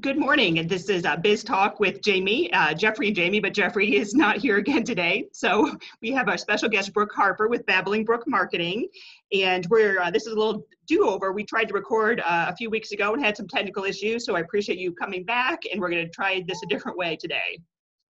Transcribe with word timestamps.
Good 0.00 0.16
morning. 0.16 0.66
This 0.66 0.88
is 0.88 1.04
uh, 1.04 1.18
Biz 1.18 1.44
Talk 1.44 1.80
with 1.80 2.00
Jamie, 2.00 2.50
uh, 2.54 2.72
Jeffrey 2.72 3.08
and 3.08 3.16
Jamie, 3.16 3.40
but 3.40 3.52
Jeffrey 3.52 3.96
is 3.96 4.14
not 4.14 4.38
here 4.38 4.56
again 4.56 4.84
today. 4.84 5.26
So 5.34 5.76
we 6.00 6.12
have 6.12 6.30
our 6.30 6.38
special 6.38 6.70
guest, 6.70 6.94
Brook 6.94 7.12
Harper 7.14 7.46
with 7.46 7.66
Babbling 7.66 8.02
Brook 8.06 8.24
Marketing. 8.26 8.88
And 9.34 9.66
we're, 9.66 10.00
uh, 10.00 10.10
this 10.10 10.26
is 10.26 10.32
a 10.32 10.34
little 10.34 10.66
do-over. 10.86 11.32
We 11.32 11.44
tried 11.44 11.66
to 11.66 11.74
record 11.74 12.20
uh, 12.20 12.46
a 12.48 12.56
few 12.56 12.70
weeks 12.70 12.92
ago 12.92 13.12
and 13.12 13.22
had 13.22 13.36
some 13.36 13.46
technical 13.46 13.84
issues. 13.84 14.24
So 14.24 14.34
I 14.34 14.40
appreciate 14.40 14.78
you 14.78 14.94
coming 14.94 15.24
back 15.24 15.64
and 15.70 15.78
we're 15.78 15.90
gonna 15.90 16.08
try 16.08 16.42
this 16.48 16.62
a 16.62 16.66
different 16.68 16.96
way 16.96 17.14
today. 17.16 17.58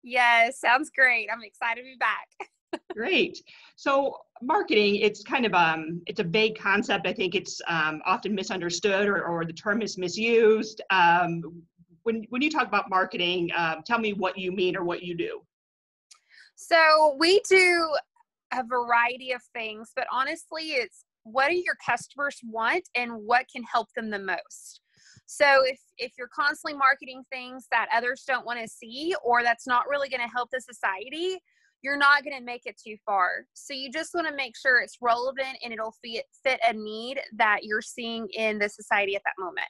Yes, 0.02 0.60
sounds 0.60 0.88
great. 0.88 1.28
I'm 1.30 1.42
excited 1.42 1.82
to 1.82 1.84
be 1.84 1.96
back. 1.98 2.28
Great. 2.92 3.38
So 3.76 4.16
marketing, 4.42 4.96
it's 4.96 5.22
kind 5.22 5.46
of 5.46 5.54
um, 5.54 6.02
it's 6.06 6.20
a 6.20 6.24
vague 6.24 6.58
concept. 6.58 7.06
I 7.06 7.12
think 7.12 7.34
it's 7.34 7.60
um, 7.68 8.02
often 8.04 8.34
misunderstood 8.34 9.08
or, 9.08 9.24
or 9.24 9.44
the 9.44 9.52
term 9.52 9.82
is 9.82 9.98
misused. 9.98 10.80
Um, 10.90 11.62
when 12.02 12.24
when 12.30 12.42
you 12.42 12.50
talk 12.50 12.66
about 12.66 12.90
marketing, 12.90 13.50
um, 13.56 13.82
tell 13.84 13.98
me 13.98 14.12
what 14.12 14.38
you 14.38 14.52
mean 14.52 14.76
or 14.76 14.84
what 14.84 15.02
you 15.02 15.14
do. 15.14 15.40
So 16.56 17.16
we 17.18 17.40
do 17.48 17.96
a 18.52 18.64
variety 18.64 19.32
of 19.32 19.40
things, 19.54 19.92
but 19.94 20.06
honestly, 20.12 20.72
it's 20.72 21.04
what 21.22 21.48
do 21.48 21.56
your 21.56 21.76
customers 21.84 22.38
want 22.44 22.88
and 22.94 23.12
what 23.12 23.46
can 23.54 23.62
help 23.62 23.88
them 23.94 24.10
the 24.10 24.18
most. 24.18 24.80
So 25.26 25.46
if 25.64 25.78
if 25.98 26.12
you're 26.18 26.28
constantly 26.28 26.76
marketing 26.76 27.22
things 27.30 27.66
that 27.70 27.88
others 27.94 28.24
don't 28.26 28.44
want 28.44 28.58
to 28.60 28.68
see 28.68 29.14
or 29.22 29.42
that's 29.42 29.66
not 29.66 29.88
really 29.88 30.08
going 30.08 30.22
to 30.22 30.28
help 30.28 30.50
the 30.50 30.60
society, 30.60 31.38
you're 31.82 31.96
not 31.96 32.24
going 32.24 32.36
to 32.36 32.44
make 32.44 32.62
it 32.66 32.76
too 32.76 32.96
far. 33.04 33.46
So 33.54 33.74
you 33.74 33.90
just 33.90 34.14
want 34.14 34.26
to 34.28 34.34
make 34.34 34.56
sure 34.56 34.80
it's 34.80 34.98
relevant 35.00 35.58
and 35.64 35.72
it'll 35.72 35.94
fit 36.02 36.24
fit 36.44 36.60
a 36.68 36.72
need 36.72 37.20
that 37.36 37.64
you're 37.64 37.82
seeing 37.82 38.28
in 38.32 38.58
the 38.58 38.68
society 38.68 39.16
at 39.16 39.22
that 39.24 39.34
moment. 39.38 39.68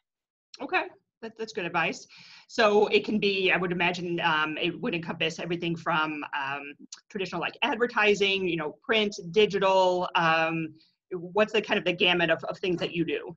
Okay. 0.62 0.84
That, 1.22 1.32
that's 1.38 1.52
good 1.52 1.66
advice. 1.66 2.06
So 2.48 2.86
it 2.86 3.04
can 3.04 3.18
be, 3.18 3.52
I 3.52 3.58
would 3.58 3.72
imagine, 3.72 4.20
um, 4.20 4.56
it 4.56 4.80
would 4.80 4.94
encompass 4.94 5.38
everything 5.38 5.76
from 5.76 6.24
um, 6.34 6.72
traditional 7.10 7.42
like 7.42 7.58
advertising, 7.62 8.48
you 8.48 8.56
know, 8.56 8.76
print, 8.82 9.14
digital. 9.30 10.08
Um, 10.14 10.74
what's 11.12 11.52
the 11.52 11.60
kind 11.60 11.78
of 11.78 11.84
the 11.84 11.92
gamut 11.92 12.30
of, 12.30 12.42
of 12.44 12.58
things 12.58 12.80
that 12.80 12.92
you 12.92 13.04
do? 13.04 13.36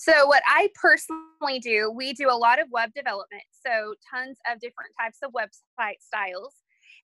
So, 0.00 0.26
what 0.28 0.42
I 0.46 0.70
personally 0.80 1.58
do, 1.60 1.92
we 1.94 2.14
do 2.14 2.30
a 2.30 2.32
lot 2.32 2.58
of 2.58 2.68
web 2.70 2.88
development. 2.94 3.42
So, 3.66 3.92
tons 4.10 4.38
of 4.50 4.58
different 4.58 4.92
types 4.98 5.18
of 5.22 5.30
website 5.32 6.00
styles. 6.00 6.54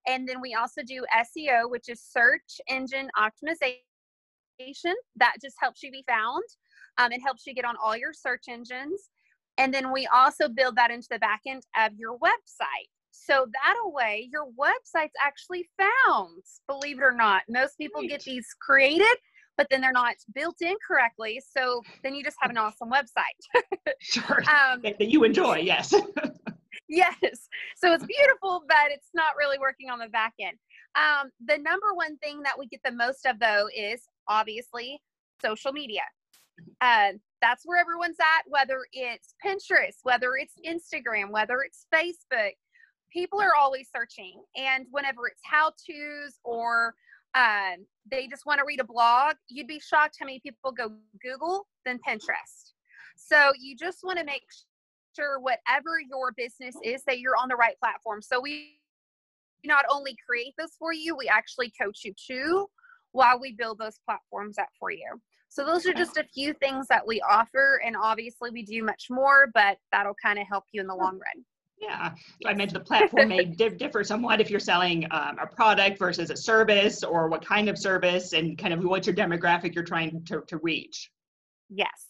And 0.08 0.26
then 0.26 0.40
we 0.40 0.54
also 0.54 0.80
do 0.82 1.04
SEO, 1.14 1.68
which 1.70 1.90
is 1.90 2.00
search 2.00 2.58
engine 2.70 3.10
optimization. 3.18 4.94
That 5.16 5.34
just 5.42 5.56
helps 5.60 5.82
you 5.82 5.90
be 5.90 6.04
found. 6.08 6.44
Um, 6.96 7.12
it 7.12 7.20
helps 7.20 7.46
you 7.46 7.52
get 7.52 7.66
on 7.66 7.74
all 7.84 7.98
your 7.98 8.14
search 8.14 8.44
engines. 8.48 9.10
And 9.58 9.74
then 9.74 9.92
we 9.92 10.06
also 10.06 10.48
build 10.48 10.76
that 10.76 10.90
into 10.90 11.08
the 11.10 11.18
back 11.18 11.42
end 11.46 11.64
of 11.78 11.92
your 11.98 12.16
website. 12.18 12.88
So 13.10 13.46
that 13.52 13.76
way, 13.84 14.30
your 14.32 14.46
website's 14.58 15.12
actually 15.22 15.68
found, 15.76 16.42
believe 16.66 16.98
it 16.98 17.02
or 17.04 17.12
not. 17.12 17.42
Most 17.46 17.76
people 17.76 18.00
get 18.08 18.22
these 18.22 18.46
created 18.58 19.16
but 19.56 19.66
then 19.70 19.80
they're 19.80 19.92
not 19.92 20.14
built 20.34 20.56
in 20.60 20.74
correctly. 20.86 21.40
So 21.56 21.82
then 22.02 22.14
you 22.14 22.22
just 22.22 22.36
have 22.40 22.50
an 22.50 22.58
awesome 22.58 22.90
website. 22.90 23.62
sure. 24.00 24.42
Um, 24.42 24.82
that 24.82 25.08
you 25.08 25.24
enjoy, 25.24 25.58
yes. 25.58 25.94
yes. 26.88 27.48
So 27.76 27.92
it's 27.92 28.04
beautiful, 28.04 28.64
but 28.68 28.90
it's 28.90 29.08
not 29.14 29.36
really 29.38 29.58
working 29.58 29.90
on 29.90 29.98
the 29.98 30.08
back 30.08 30.34
end. 30.40 30.56
Um, 30.94 31.30
the 31.46 31.58
number 31.58 31.94
one 31.94 32.16
thing 32.18 32.42
that 32.42 32.58
we 32.58 32.66
get 32.66 32.80
the 32.84 32.92
most 32.92 33.26
of, 33.26 33.38
though, 33.38 33.68
is 33.76 34.02
obviously 34.28 35.00
social 35.42 35.72
media. 35.72 36.02
Uh, 36.80 37.12
that's 37.42 37.64
where 37.64 37.78
everyone's 37.78 38.16
at, 38.20 38.44
whether 38.46 38.80
it's 38.92 39.34
Pinterest, 39.44 39.98
whether 40.02 40.32
it's 40.36 40.54
Instagram, 40.66 41.30
whether 41.30 41.58
it's 41.60 41.86
Facebook. 41.94 42.52
People 43.12 43.40
are 43.40 43.54
always 43.58 43.88
searching. 43.94 44.42
And 44.56 44.86
whenever 44.90 45.26
it's 45.28 45.42
how 45.44 45.70
to's 45.70 46.38
or 46.44 46.94
um, 47.36 47.86
they 48.10 48.26
just 48.26 48.46
want 48.46 48.58
to 48.58 48.64
read 48.66 48.80
a 48.80 48.84
blog, 48.84 49.36
you'd 49.48 49.66
be 49.66 49.78
shocked 49.78 50.16
how 50.18 50.26
many 50.26 50.40
people 50.40 50.72
go 50.72 50.90
Google 51.22 51.66
than 51.84 51.98
Pinterest. 51.98 52.72
So 53.16 53.52
you 53.60 53.76
just 53.76 53.98
want 54.02 54.18
to 54.18 54.24
make 54.24 54.42
sure 55.14 55.38
whatever 55.38 56.00
your 56.00 56.32
business 56.32 56.74
is 56.82 57.02
that 57.06 57.18
you're 57.18 57.36
on 57.36 57.48
the 57.48 57.56
right 57.56 57.78
platform. 57.78 58.22
So 58.22 58.40
we 58.40 58.78
not 59.64 59.84
only 59.90 60.16
create 60.26 60.54
this 60.56 60.72
for 60.78 60.92
you, 60.92 61.14
we 61.14 61.28
actually 61.28 61.72
coach 61.80 62.00
you 62.04 62.14
too 62.14 62.66
while 63.12 63.38
we 63.38 63.52
build 63.52 63.78
those 63.78 63.98
platforms 64.04 64.58
up 64.58 64.68
for 64.78 64.90
you. 64.90 65.20
So 65.48 65.64
those 65.64 65.86
are 65.86 65.94
just 65.94 66.16
a 66.18 66.24
few 66.34 66.52
things 66.54 66.86
that 66.88 67.06
we 67.06 67.20
offer 67.22 67.80
and 67.84 67.96
obviously 67.96 68.50
we 68.50 68.62
do 68.62 68.82
much 68.82 69.06
more, 69.10 69.48
but 69.54 69.78
that'll 69.92 70.16
kind 70.22 70.38
of 70.38 70.46
help 70.46 70.64
you 70.72 70.80
in 70.80 70.86
the 70.86 70.94
long 70.94 71.14
run. 71.14 71.44
Yeah, 71.78 72.12
so 72.42 72.48
I 72.48 72.54
mentioned 72.54 72.80
the 72.80 72.84
platform 72.84 73.28
may 73.28 73.44
differ 73.78 74.02
somewhat 74.02 74.40
if 74.40 74.50
you're 74.50 74.60
selling 74.60 75.06
um, 75.10 75.38
a 75.38 75.46
product 75.46 75.98
versus 75.98 76.30
a 76.30 76.36
service 76.36 77.02
or 77.02 77.28
what 77.28 77.44
kind 77.44 77.68
of 77.68 77.76
service 77.76 78.32
and 78.32 78.56
kind 78.56 78.72
of 78.72 78.82
what 78.82 79.06
your 79.06 79.14
demographic 79.14 79.74
you're 79.74 79.84
trying 79.84 80.24
to, 80.24 80.42
to 80.48 80.56
reach. 80.58 81.10
Yes, 81.68 82.06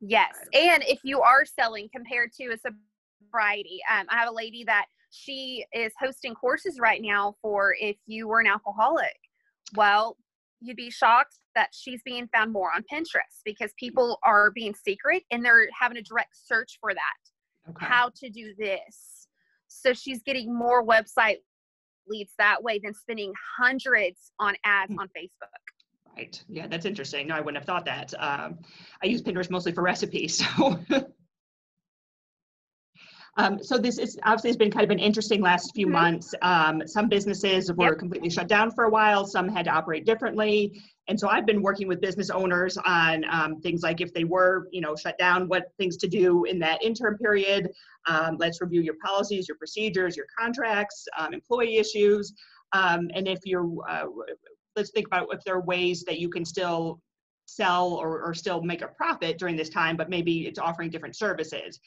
yes. 0.00 0.32
And 0.54 0.84
if 0.86 1.00
you 1.02 1.20
are 1.22 1.44
selling 1.44 1.88
compared 1.94 2.32
to 2.34 2.52
a 2.52 2.56
sobriety, 2.56 3.80
um, 3.92 4.06
I 4.10 4.18
have 4.18 4.28
a 4.28 4.34
lady 4.34 4.62
that 4.64 4.86
she 5.10 5.64
is 5.74 5.92
hosting 5.98 6.34
courses 6.34 6.78
right 6.80 7.02
now 7.02 7.34
for 7.42 7.74
if 7.80 7.96
you 8.06 8.28
were 8.28 8.38
an 8.38 8.46
alcoholic. 8.46 9.16
Well, 9.74 10.16
you'd 10.60 10.76
be 10.76 10.90
shocked 10.90 11.36
that 11.56 11.70
she's 11.72 12.00
being 12.04 12.28
found 12.28 12.52
more 12.52 12.70
on 12.72 12.84
Pinterest 12.92 13.40
because 13.44 13.72
people 13.78 14.18
are 14.22 14.52
being 14.52 14.74
secret 14.74 15.24
and 15.32 15.44
they're 15.44 15.68
having 15.78 15.96
a 15.96 16.02
direct 16.02 16.36
search 16.46 16.78
for 16.80 16.94
that 16.94 17.00
okay. 17.68 17.86
how 17.86 18.10
to 18.16 18.30
do 18.30 18.54
this. 18.58 19.28
So 19.68 19.92
she's 19.92 20.22
getting 20.22 20.54
more 20.54 20.84
website 20.84 21.36
leads 22.08 22.32
that 22.38 22.62
way 22.62 22.80
than 22.82 22.92
spending 22.94 23.32
hundreds 23.58 24.32
on 24.38 24.54
ads 24.64 24.92
hmm. 24.92 24.98
on 24.98 25.08
Facebook. 25.08 26.16
Right. 26.16 26.42
Yeah, 26.48 26.66
that's 26.66 26.86
interesting. 26.86 27.28
No, 27.28 27.36
I 27.36 27.40
wouldn't 27.40 27.58
have 27.58 27.66
thought 27.66 27.84
that. 27.84 28.12
Um, 28.18 28.58
I 29.02 29.06
use 29.06 29.22
Pinterest 29.22 29.50
mostly 29.50 29.72
for 29.72 29.82
recipes, 29.82 30.44
so 30.56 30.82
Um, 33.40 33.62
so 33.62 33.78
this 33.78 33.96
is 33.96 34.18
obviously 34.24 34.50
has 34.50 34.56
been 34.58 34.70
kind 34.70 34.84
of 34.84 34.90
an 34.90 34.98
interesting 34.98 35.40
last 35.40 35.74
few 35.74 35.86
months. 35.86 36.34
Um, 36.42 36.82
some 36.86 37.08
businesses 37.08 37.72
were 37.72 37.92
yep. 37.92 37.98
completely 37.98 38.28
shut 38.28 38.48
down 38.48 38.70
for 38.70 38.84
a 38.84 38.90
while. 38.90 39.24
Some 39.26 39.48
had 39.48 39.64
to 39.64 39.70
operate 39.70 40.04
differently. 40.04 40.82
And 41.08 41.18
so 41.18 41.26
I've 41.26 41.46
been 41.46 41.62
working 41.62 41.88
with 41.88 42.02
business 42.02 42.28
owners 42.28 42.76
on 42.84 43.24
um, 43.30 43.60
things 43.62 43.82
like 43.82 44.02
if 44.02 44.12
they 44.12 44.24
were, 44.24 44.68
you 44.72 44.82
know, 44.82 44.94
shut 44.94 45.16
down, 45.16 45.48
what 45.48 45.72
things 45.78 45.96
to 45.98 46.06
do 46.06 46.44
in 46.44 46.58
that 46.58 46.82
interim 46.82 47.16
period. 47.16 47.70
Um, 48.06 48.36
let's 48.38 48.60
review 48.60 48.82
your 48.82 48.96
policies, 49.02 49.48
your 49.48 49.56
procedures, 49.56 50.18
your 50.18 50.26
contracts, 50.38 51.06
um, 51.16 51.32
employee 51.32 51.78
issues, 51.78 52.34
um, 52.72 53.10
and 53.14 53.26
if 53.26 53.40
you're, 53.44 53.68
uh, 53.88 54.04
let's 54.76 54.90
think 54.90 55.06
about 55.06 55.28
if 55.32 55.42
there 55.44 55.54
are 55.54 55.62
ways 55.62 56.04
that 56.04 56.18
you 56.18 56.28
can 56.28 56.44
still 56.44 57.00
sell 57.46 57.94
or, 57.94 58.22
or 58.22 58.34
still 58.34 58.62
make 58.62 58.82
a 58.82 58.88
profit 58.88 59.38
during 59.38 59.56
this 59.56 59.70
time, 59.70 59.96
but 59.96 60.08
maybe 60.08 60.46
it's 60.46 60.58
offering 60.58 60.90
different 60.90 61.16
services. 61.16 61.80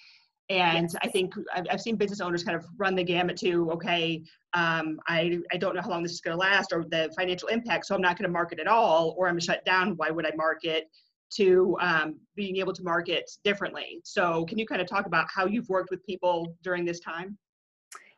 And. 0.49 0.89
I 1.01 1.07
think 1.07 1.33
I've, 1.53 1.65
I've, 1.71 1.81
seen 1.81 1.95
business 1.95 2.21
owners 2.21 2.43
kind 2.43 2.57
of 2.57 2.65
run 2.77 2.95
the 2.95 3.03
gamut 3.03 3.37
to, 3.37 3.71
okay, 3.71 4.23
um, 4.53 4.99
I, 5.07 5.39
I 5.51 5.57
don't 5.57 5.75
know 5.75 5.81
how 5.81 5.89
long 5.89 6.03
this 6.03 6.11
is 6.11 6.21
going 6.21 6.35
to 6.35 6.39
last 6.39 6.73
or 6.73 6.83
the 6.83 7.11
financial 7.17 7.47
impact, 7.47 7.85
so 7.85 7.95
I'm 7.95 8.01
not 8.01 8.17
going 8.17 8.27
to 8.27 8.31
market 8.31 8.59
at 8.59 8.67
all, 8.67 9.15
or 9.17 9.27
I'm 9.27 9.39
shut 9.39 9.63
down. 9.65 9.93
Why 9.97 10.09
would 10.09 10.25
I 10.25 10.31
market? 10.35 10.89
To 11.37 11.75
um, 11.81 12.19
being 12.35 12.57
able 12.57 12.73
to 12.73 12.83
market 12.83 13.27
differently. 13.43 14.01
So, 14.03 14.45
can 14.45 14.59
you 14.59 14.67
kind 14.67 14.79
of 14.79 14.87
talk 14.87 15.07
about 15.07 15.25
how 15.33 15.47
you've 15.47 15.67
worked 15.67 15.89
with 15.89 16.05
people 16.05 16.55
during 16.61 16.85
this 16.85 16.99
time? 16.99 17.39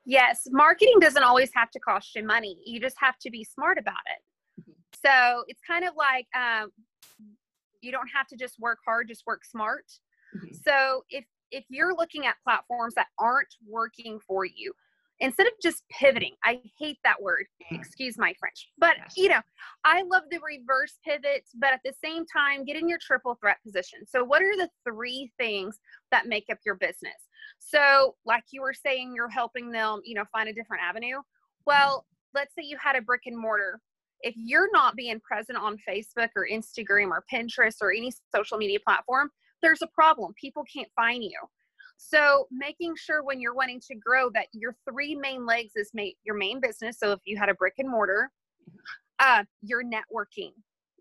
Yes, 0.04 0.48
marketing 0.52 0.96
doesn't 1.00 1.24
always 1.24 1.50
have 1.56 1.72
to 1.72 1.80
cost 1.80 2.14
you 2.14 2.26
money. 2.26 2.58
You 2.66 2.82
just 2.82 2.98
have 3.00 3.18
to 3.20 3.32
be 3.32 3.46
smart 3.46 3.78
about 3.78 3.94
it. 4.06 4.62
Mm-hmm. 4.62 4.72
So, 5.06 5.46
it's 5.48 5.62
kind 5.66 5.86
of 5.86 5.94
like 5.96 6.28
um, 6.36 6.72
you 7.80 7.94
don't 7.94 8.10
have 8.14 8.28
to 8.28 8.36
just 8.36 8.60
work 8.60 8.80
hard, 8.86 9.08
just 9.08 9.24
work 9.26 9.46
smart. 9.46 9.86
Mm-hmm. 10.36 10.54
So, 10.68 11.06
if 11.10 11.24
if 11.56 11.64
you're 11.70 11.96
looking 11.96 12.26
at 12.26 12.36
platforms 12.44 12.94
that 12.96 13.08
aren't 13.18 13.56
working 13.66 14.20
for 14.28 14.46
you, 14.46 14.74
instead 15.22 15.48
of 15.48 15.54
just 15.64 15.84
pivoting, 15.90 16.34
I 16.44 16.62
hate 16.78 16.98
that 17.06 17.22
word, 17.22 17.46
mm. 17.72 17.78
excuse 17.78 18.18
my 18.18 18.34
French, 18.38 18.70
but 18.78 18.96
you 19.16 19.30
know, 19.30 19.40
I 19.86 20.02
love 20.04 20.24
the 20.30 20.40
reverse 20.46 21.00
pivots, 21.06 21.52
but 21.56 21.72
at 21.74 21.80
the 21.86 21.94
same 22.04 22.26
time, 22.26 22.66
get 22.66 22.76
in 22.76 22.90
your 22.90 23.00
triple 23.02 23.38
threat 23.40 23.58
position. 23.66 24.00
So, 24.08 24.24
what 24.24 24.42
are 24.42 24.58
the 24.58 24.70
three 24.88 25.32
things 25.40 25.80
that 26.12 26.28
make 26.28 26.46
up 26.52 26.58
your 26.66 26.76
business? 26.76 27.16
So, 27.60 28.16
like 28.26 28.44
you 28.52 28.62
were 28.62 28.74
saying, 28.74 29.14
you're 29.16 29.30
helping 29.30 29.72
them, 29.72 30.02
you 30.04 30.16
know, 30.16 30.26
find 30.32 30.50
a 30.50 30.54
different 30.54 30.84
avenue. 30.84 31.20
Well, 31.66 32.06
let's 32.34 32.54
say 32.54 32.64
you 32.66 32.78
had 32.82 32.98
a 32.98 33.02
brick 33.02 33.22
and 33.26 33.38
mortar. 33.38 33.80
If 34.22 34.36
you're 34.38 34.70
not 34.74 34.96
being 34.96 35.20
present 35.22 35.58
on 35.58 35.78
Facebook 35.88 36.30
or 36.36 36.48
Instagram 36.52 37.10
or 37.10 37.24
Pinterest 37.32 37.76
or 37.82 37.92
any 37.92 38.12
social 38.34 38.58
media 38.58 38.80
platform, 38.86 39.30
there's 39.66 39.82
a 39.82 39.88
problem. 39.88 40.32
People 40.40 40.64
can't 40.72 40.90
find 40.96 41.24
you. 41.24 41.40
So 41.98 42.48
making 42.52 42.94
sure 42.98 43.24
when 43.24 43.40
you're 43.40 43.56
wanting 43.56 43.82
to 43.88 43.96
grow 43.96 44.30
that 44.36 44.46
your 44.54 44.76
three 44.88 45.16
main 45.16 45.44
legs 45.44 45.74
is 45.76 45.90
your 46.24 46.36
main 46.36 46.60
business. 46.60 47.00
So 47.00 47.12
if 47.14 47.20
you 47.26 47.36
had 47.36 47.50
a 47.50 47.56
brick 47.56 47.74
and 47.80 47.90
mortar, 47.90 48.30
uh, 49.18 49.44
your 49.64 49.82
networking, 49.84 50.52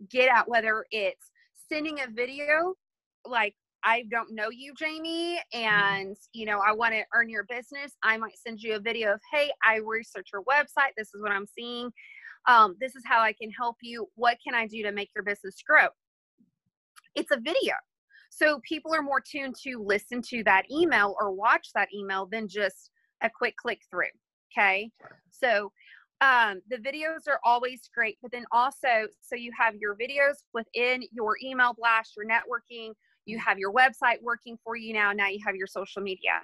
get 0.09 0.31
out 0.31 0.49
whether 0.49 0.87
it's 0.91 1.31
sending 1.71 2.01
a 2.01 2.07
video 2.11 2.75
like 3.27 3.55
I 3.87 4.05
don't 4.11 4.35
know 4.35 4.49
you, 4.51 4.73
Jamie, 4.79 5.39
and 5.53 6.17
you 6.33 6.47
know, 6.47 6.61
I 6.67 6.73
want 6.73 6.95
to 6.95 7.03
earn 7.15 7.29
your 7.29 7.45
business. 7.45 7.93
I 8.03 8.17
might 8.17 8.39
send 8.39 8.63
you 8.63 8.77
a 8.77 8.81
video 8.81 9.13
of, 9.13 9.21
hey, 9.31 9.51
I 9.63 9.81
research 9.85 10.31
your 10.33 10.43
website. 10.45 10.93
This 10.97 11.09
is 11.09 11.21
what 11.21 11.33
I'm 11.33 11.47
seeing. 11.47 11.91
Um, 12.47 12.77
this 12.81 12.97
is 12.97 13.03
how 13.05 13.21
I 13.21 13.35
can 13.35 13.51
help 13.51 13.77
you. 13.83 14.07
What 14.15 14.39
can 14.43 14.55
I 14.55 14.67
do 14.67 14.83
to 14.85 14.93
make 14.93 15.11
your 15.15 15.23
business 15.23 15.57
grow? 15.69 15.89
It's 17.15 17.31
a 17.31 17.37
video. 17.37 17.75
So 18.37 18.59
people 18.69 18.93
are 18.93 19.03
more 19.03 19.21
tuned 19.21 19.55
to 19.63 19.79
listen 19.79 20.21
to 20.31 20.43
that 20.43 20.65
email 20.69 21.15
or 21.21 21.31
watch 21.31 21.69
that 21.77 21.89
email 21.95 22.27
than 22.27 22.49
just 22.49 22.91
a 23.23 23.31
quick 23.31 23.55
click 23.57 23.81
through. 23.89 24.11
Okay. 24.53 24.91
So 25.31 25.71
um, 26.21 26.61
the 26.69 26.79
videos 26.79 27.29
are 27.29 27.39
always 27.45 27.83
great, 27.95 28.19
but 28.23 28.33
then 28.33 28.45
also, 28.51 29.07
so 29.21 29.37
you 29.37 29.53
have 29.57 29.77
your 29.77 29.95
videos 29.95 30.43
within 30.53 31.03
your 31.13 31.37
email 31.45 31.75
blast, 31.79 32.15
your 32.17 32.27
networking, 32.27 32.93
you 33.25 33.39
have 33.39 33.59
your 33.59 33.73
website 33.73 34.21
working 34.21 34.59
for 34.65 34.75
you 34.75 34.93
now. 34.93 35.13
Now 35.13 35.29
you 35.29 35.39
have 35.47 35.55
your 35.55 35.69
social 35.69 36.03
media. 36.03 36.43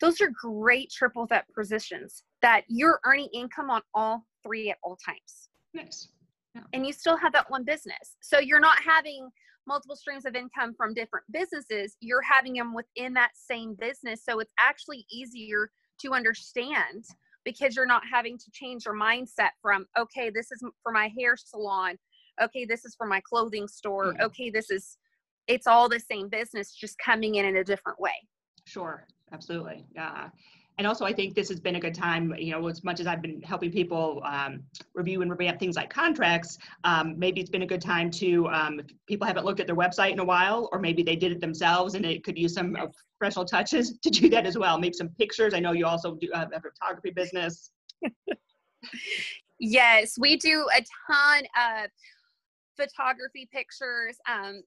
Those 0.00 0.20
are 0.22 0.30
great 0.42 0.90
triple 0.90 1.26
threat 1.26 1.44
positions 1.54 2.22
that 2.40 2.64
you're 2.68 2.98
earning 3.04 3.28
income 3.34 3.70
on 3.70 3.82
all 3.94 4.24
three 4.42 4.70
at 4.70 4.78
all 4.82 4.96
times. 5.04 5.50
Nice. 5.74 6.08
Yeah. 6.54 6.62
And 6.72 6.86
you 6.86 6.94
still 6.94 7.16
have 7.18 7.32
that 7.34 7.50
one 7.50 7.64
business. 7.64 8.16
So 8.22 8.38
you're 8.38 8.60
not 8.60 8.78
having 8.82 9.28
multiple 9.66 9.96
streams 9.96 10.24
of 10.24 10.34
income 10.34 10.74
from 10.76 10.94
different 10.94 11.24
businesses, 11.32 11.96
you're 12.00 12.22
having 12.22 12.54
them 12.54 12.74
within 12.74 13.12
that 13.14 13.30
same 13.34 13.74
business. 13.74 14.22
So 14.24 14.38
it's 14.40 14.52
actually 14.58 15.06
easier 15.10 15.70
to 16.02 16.12
understand 16.12 17.04
because 17.44 17.76
you're 17.76 17.86
not 17.86 18.02
having 18.10 18.38
to 18.38 18.50
change 18.52 18.84
your 18.84 18.94
mindset 18.94 19.50
from, 19.62 19.86
okay, 19.98 20.30
this 20.30 20.50
is 20.50 20.62
for 20.82 20.92
my 20.92 21.10
hair 21.18 21.36
salon. 21.36 21.96
Okay, 22.42 22.64
this 22.64 22.84
is 22.84 22.94
for 22.96 23.06
my 23.06 23.20
clothing 23.20 23.68
store. 23.68 24.14
Yeah. 24.16 24.26
Okay, 24.26 24.50
this 24.50 24.70
is, 24.70 24.98
it's 25.46 25.66
all 25.66 25.88
the 25.88 26.00
same 26.00 26.28
business, 26.28 26.72
just 26.72 26.98
coming 26.98 27.36
in 27.36 27.44
in 27.44 27.56
a 27.56 27.64
different 27.64 28.00
way. 28.00 28.14
Sure, 28.66 29.06
absolutely. 29.32 29.86
Yeah 29.94 30.28
and 30.78 30.86
also 30.86 31.04
I 31.06 31.12
think 31.12 31.34
this 31.34 31.48
has 31.48 31.58
been 31.58 31.76
a 31.76 31.80
good 31.80 31.94
time, 31.94 32.34
you 32.38 32.52
know, 32.52 32.68
as 32.68 32.84
much 32.84 33.00
as 33.00 33.06
I've 33.06 33.22
been 33.22 33.40
helping 33.42 33.72
people 33.72 34.22
um, 34.24 34.62
review 34.94 35.22
and 35.22 35.30
revamp 35.30 35.58
things 35.58 35.76
like 35.76 35.88
contracts, 35.88 36.58
um, 36.84 37.18
maybe 37.18 37.40
it's 37.40 37.48
been 37.48 37.62
a 37.62 37.66
good 37.66 37.80
time 37.80 38.10
to, 38.12 38.46
um, 38.48 38.80
if 38.80 38.86
people 39.06 39.26
haven't 39.26 39.46
looked 39.46 39.60
at 39.60 39.66
their 39.66 39.76
website 39.76 40.12
in 40.12 40.18
a 40.18 40.24
while, 40.24 40.68
or 40.72 40.78
maybe 40.78 41.02
they 41.02 41.16
did 41.16 41.32
it 41.32 41.40
themselves 41.40 41.94
and 41.94 42.04
it 42.04 42.22
could 42.24 42.36
use 42.36 42.52
some 42.52 42.76
uh, 42.76 42.86
professional 43.18 43.46
touches 43.46 43.98
to 44.02 44.10
do 44.10 44.28
that 44.28 44.44
as 44.44 44.58
well. 44.58 44.78
Maybe 44.78 44.94
some 44.94 45.08
pictures. 45.18 45.54
I 45.54 45.60
know 45.60 45.72
you 45.72 45.86
also 45.86 46.14
do 46.14 46.28
have 46.34 46.50
a 46.52 46.60
photography 46.60 47.10
business. 47.10 47.70
yes, 49.58 50.18
we 50.18 50.36
do 50.36 50.66
a 50.76 50.84
ton 51.10 51.44
of 51.56 51.90
photography 52.76 53.48
pictures. 53.50 54.18
Um, 54.28 54.62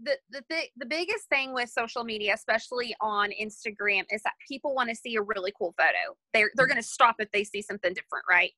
the 0.00 0.16
the 0.30 0.42
th- 0.48 0.70
the 0.76 0.86
biggest 0.86 1.28
thing 1.28 1.52
with 1.52 1.68
social 1.68 2.04
media, 2.04 2.34
especially 2.34 2.94
on 3.00 3.30
Instagram, 3.40 4.04
is 4.10 4.22
that 4.22 4.34
people 4.46 4.74
want 4.74 4.88
to 4.88 4.94
see 4.94 5.16
a 5.16 5.22
really 5.22 5.52
cool 5.58 5.74
photo. 5.76 6.16
They're 6.32 6.50
they're 6.54 6.66
going 6.66 6.76
to 6.76 6.82
stop 6.82 7.16
if 7.18 7.30
they 7.32 7.44
see 7.44 7.62
something 7.62 7.92
different, 7.92 8.24
right? 8.28 8.52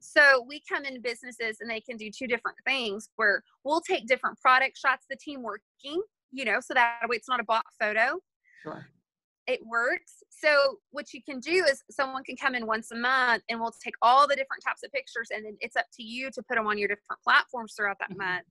So 0.00 0.44
we 0.48 0.62
come 0.70 0.84
in 0.84 1.00
businesses 1.02 1.58
and 1.60 1.70
they 1.70 1.80
can 1.80 1.96
do 1.96 2.10
two 2.10 2.26
different 2.26 2.56
things 2.64 3.10
where 3.16 3.42
we'll 3.64 3.80
take 3.80 4.06
different 4.06 4.38
product 4.40 4.78
shots, 4.78 5.06
the 5.08 5.16
team 5.16 5.42
working, 5.42 6.02
you 6.32 6.44
know, 6.44 6.60
so 6.60 6.74
that 6.74 7.00
way 7.08 7.16
it's 7.16 7.28
not 7.28 7.40
a 7.40 7.44
bot 7.44 7.64
photo. 7.80 8.18
Sure. 8.62 8.86
It 9.46 9.60
works. 9.64 10.24
So 10.30 10.78
what 10.90 11.12
you 11.12 11.22
can 11.22 11.38
do 11.38 11.64
is 11.64 11.82
someone 11.90 12.24
can 12.24 12.36
come 12.36 12.54
in 12.54 12.66
once 12.66 12.90
a 12.90 12.96
month 12.96 13.44
and 13.48 13.60
we'll 13.60 13.74
take 13.82 13.94
all 14.02 14.26
the 14.26 14.34
different 14.34 14.64
types 14.66 14.82
of 14.84 14.90
pictures 14.90 15.28
and 15.32 15.44
then 15.44 15.56
it's 15.60 15.76
up 15.76 15.86
to 15.94 16.02
you 16.02 16.30
to 16.32 16.42
put 16.42 16.56
them 16.56 16.66
on 16.66 16.78
your 16.78 16.88
different 16.88 17.22
platforms 17.22 17.74
throughout 17.76 17.96
that 18.00 18.10
mm-hmm. 18.10 18.34
month 18.34 18.46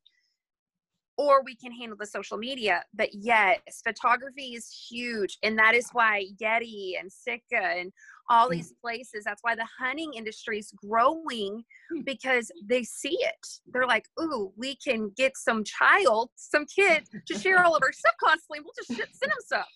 or 1.18 1.44
we 1.44 1.56
can 1.56 1.72
handle 1.72 1.98
the 1.98 2.06
social 2.06 2.38
media. 2.38 2.84
But 2.94 3.10
yes, 3.14 3.60
photography 3.84 4.54
is 4.56 4.70
huge. 4.90 5.38
And 5.44 5.58
that 5.58 5.74
is 5.74 5.90
why 5.94 6.26
Yeti 6.42 6.94
and 7.00 7.12
Sitka 7.12 7.58
and 7.58 7.92
all 8.30 8.50
these 8.50 8.72
mm. 8.72 8.82
places, 8.82 9.24
that's 9.24 9.44
why 9.44 9.56
the 9.56 9.68
hunting 9.80 10.14
industry 10.16 10.58
is 10.58 10.72
growing 10.72 11.64
hmm. 11.92 12.02
because 12.02 12.52
they 12.68 12.84
see 12.84 13.18
it. 13.22 13.48
They're 13.72 13.86
like, 13.86 14.08
ooh, 14.20 14.52
we 14.58 14.78
can 14.78 15.12
get 15.16 15.38
some 15.38 15.64
child, 15.64 16.32
some 16.36 16.66
kid 16.66 17.04
to 17.28 17.38
share 17.38 17.64
all 17.64 17.76
of 17.76 17.84
our 17.84 17.92
stuff 17.92 18.16
constantly. 18.20 18.62
We'll 18.62 18.74
just 18.76 18.88
send 19.20 19.32
them 19.32 19.38
stuff. 19.42 19.68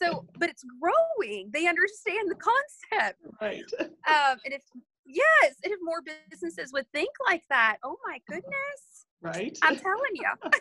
So, 0.00 0.24
but 0.38 0.48
it's 0.50 0.62
growing. 0.80 1.50
They 1.52 1.66
understand 1.66 2.30
the 2.30 2.36
concept. 2.36 3.18
Right. 3.40 3.64
Um, 3.80 4.38
and 4.44 4.54
if, 4.54 4.62
yes, 5.04 5.56
and 5.64 5.72
if 5.72 5.78
more 5.82 6.02
businesses 6.30 6.72
would 6.72 6.86
think 6.92 7.10
like 7.26 7.42
that, 7.50 7.78
oh 7.82 7.96
my 8.06 8.20
goodness 8.28 9.06
right? 9.22 9.56
I'm 9.62 9.76
telling 9.76 10.14
you, 10.14 10.28
it 10.44 10.52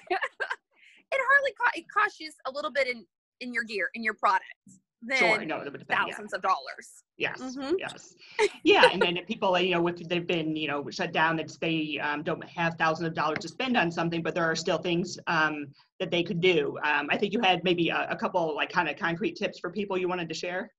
hardly 1.12 1.52
co- 1.60 1.80
it 1.80 1.86
costs 1.92 2.20
you 2.20 2.32
a 2.46 2.52
little 2.52 2.72
bit 2.72 2.88
in 2.88 3.06
in 3.42 3.54
your 3.54 3.64
gear 3.64 3.90
in 3.94 4.04
your 4.04 4.14
products 4.14 4.80
than 5.02 5.18
sure, 5.18 5.46
no, 5.46 5.64
thousands 5.90 6.32
yeah. 6.32 6.36
of 6.36 6.42
dollars. 6.42 7.04
Yes, 7.18 7.42
mm-hmm. 7.42 7.76
yes, 7.78 8.16
yeah. 8.64 8.90
And 8.92 9.02
then 9.02 9.18
people, 9.26 9.58
you 9.60 9.76
know, 9.76 9.88
if 9.88 9.98
they've 10.08 10.26
been, 10.26 10.56
you 10.56 10.68
know, 10.68 10.90
shut 10.90 11.14
down, 11.14 11.40
it's 11.40 11.58
they 11.58 12.00
um, 12.02 12.24
don't 12.24 12.44
have 12.50 12.76
thousands 12.78 13.08
of 13.08 13.14
dollars 13.14 13.40
to 13.40 13.48
spend 13.48 13.78
on 13.78 13.92
something, 13.92 14.22
but 14.22 14.36
there 14.36 14.46
are 14.46 14.56
still 14.56 14.78
things 14.78 15.18
um, 15.28 15.68
that 16.00 16.12
they 16.12 16.24
could 16.24 16.42
do. 16.42 16.78
Um, 16.84 17.08
I 17.10 17.18
think 17.18 17.34
you 17.34 17.40
had 17.42 17.64
maybe 17.64 17.90
a, 17.90 18.08
a 18.10 18.16
couple 18.16 18.56
like 18.56 18.72
kind 18.72 18.90
of 18.90 18.98
concrete 18.98 19.36
tips 19.36 19.60
for 19.60 19.70
people 19.70 19.98
you 19.98 20.08
wanted 20.08 20.30
to 20.30 20.36
share. 20.36 20.72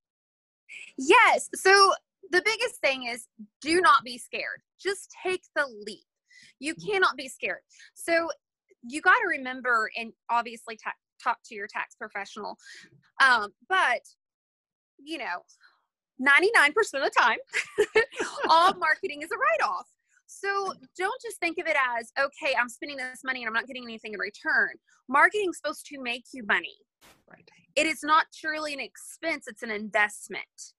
Yes. 0.97 1.49
So 1.55 1.93
the 2.31 2.41
biggest 2.45 2.75
thing 2.81 3.07
is 3.07 3.27
do 3.61 3.81
not 3.81 4.03
be 4.03 4.17
scared. 4.17 4.61
Just 4.79 5.13
take 5.23 5.43
the 5.55 5.65
leap. 5.85 6.05
You 6.59 6.75
cannot 6.75 7.17
be 7.17 7.27
scared. 7.27 7.61
So 7.93 8.29
you 8.83 9.01
got 9.01 9.17
to 9.19 9.27
remember 9.27 9.89
and 9.97 10.13
obviously 10.29 10.77
ta- 10.77 10.93
talk 11.23 11.37
to 11.45 11.55
your 11.55 11.67
tax 11.67 11.95
professional. 11.95 12.57
Um, 13.23 13.49
but, 13.69 14.01
you 14.97 15.17
know, 15.17 15.43
99% 16.21 16.69
of 16.69 16.75
the 16.93 17.11
time, 17.17 17.37
all 18.49 18.73
marketing 18.77 19.21
is 19.21 19.29
a 19.31 19.37
write 19.37 19.69
off. 19.69 19.87
So 20.27 20.73
don't 20.97 21.21
just 21.21 21.39
think 21.39 21.57
of 21.57 21.67
it 21.67 21.75
as, 21.97 22.11
okay, 22.17 22.55
I'm 22.59 22.69
spending 22.69 22.97
this 22.97 23.19
money 23.23 23.41
and 23.41 23.47
I'm 23.47 23.53
not 23.53 23.67
getting 23.67 23.83
anything 23.83 24.13
in 24.13 24.19
return. 24.19 24.69
Marketing 25.09 25.49
is 25.49 25.57
supposed 25.57 25.85
to 25.87 26.01
make 26.01 26.23
you 26.31 26.43
money. 26.45 26.77
Right. 27.29 27.49
It 27.75 27.85
is 27.85 27.99
not 28.01 28.27
truly 28.33 28.73
an 28.73 28.79
expense, 28.79 29.45
it's 29.47 29.63
an 29.63 29.71
investment. 29.71 30.73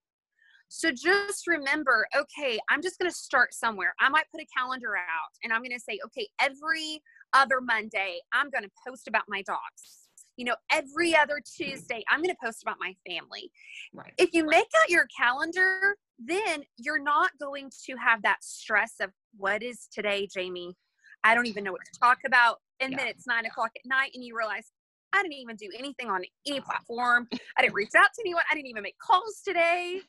So 0.74 0.90
just 0.90 1.46
remember, 1.46 2.06
okay, 2.16 2.58
I'm 2.70 2.80
just 2.80 2.98
going 2.98 3.10
to 3.10 3.14
start 3.14 3.52
somewhere. 3.52 3.94
I 4.00 4.08
might 4.08 4.24
put 4.32 4.40
a 4.40 4.46
calendar 4.56 4.96
out 4.96 5.30
and 5.44 5.52
I'm 5.52 5.60
going 5.60 5.76
to 5.76 5.78
say, 5.78 5.98
okay, 6.06 6.26
every 6.40 7.02
other 7.34 7.60
Monday, 7.60 8.20
I'm 8.32 8.48
going 8.48 8.64
to 8.64 8.70
post 8.88 9.06
about 9.06 9.24
my 9.28 9.42
dogs. 9.42 10.08
You 10.38 10.46
know, 10.46 10.56
every 10.70 11.14
other 11.14 11.42
Tuesday, 11.44 12.02
I'm 12.10 12.22
going 12.22 12.34
to 12.34 12.36
post 12.42 12.62
about 12.62 12.78
my 12.80 12.94
family. 13.06 13.50
Right. 13.92 14.14
If 14.16 14.30
you 14.32 14.46
make 14.46 14.68
out 14.82 14.88
your 14.88 15.06
calendar, 15.14 15.94
then 16.18 16.62
you're 16.78 17.02
not 17.02 17.32
going 17.38 17.70
to 17.84 17.96
have 17.96 18.22
that 18.22 18.42
stress 18.42 18.94
of 18.98 19.10
what 19.36 19.62
is 19.62 19.88
today, 19.92 20.26
Jamie? 20.34 20.74
I 21.22 21.34
don't 21.34 21.46
even 21.46 21.64
know 21.64 21.72
what 21.72 21.82
to 21.92 22.00
talk 22.00 22.20
about. 22.26 22.60
And 22.80 22.92
yeah. 22.92 22.98
then 22.98 23.08
it's 23.08 23.26
nine 23.26 23.44
o'clock 23.44 23.72
at 23.76 23.86
night 23.86 24.12
and 24.14 24.24
you 24.24 24.34
realize, 24.34 24.72
I 25.12 25.20
didn't 25.20 25.34
even 25.34 25.56
do 25.56 25.68
anything 25.78 26.08
on 26.08 26.22
any 26.46 26.62
platform. 26.62 27.28
I 27.58 27.60
didn't 27.60 27.74
reach 27.74 27.90
out 27.94 28.08
to 28.14 28.22
anyone. 28.22 28.42
I 28.50 28.54
didn't 28.54 28.68
even 28.68 28.82
make 28.82 28.96
calls 28.98 29.42
today. 29.46 30.00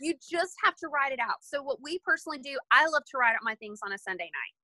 You 0.00 0.14
just 0.30 0.54
have 0.64 0.76
to 0.76 0.88
write 0.88 1.12
it 1.12 1.20
out. 1.20 1.36
So 1.42 1.62
what 1.62 1.78
we 1.82 1.98
personally 2.04 2.38
do, 2.38 2.58
I 2.70 2.86
love 2.86 3.02
to 3.10 3.18
write 3.18 3.34
out 3.34 3.40
my 3.42 3.54
things 3.56 3.80
on 3.84 3.92
a 3.92 3.98
Sunday 3.98 4.24
night. 4.24 4.54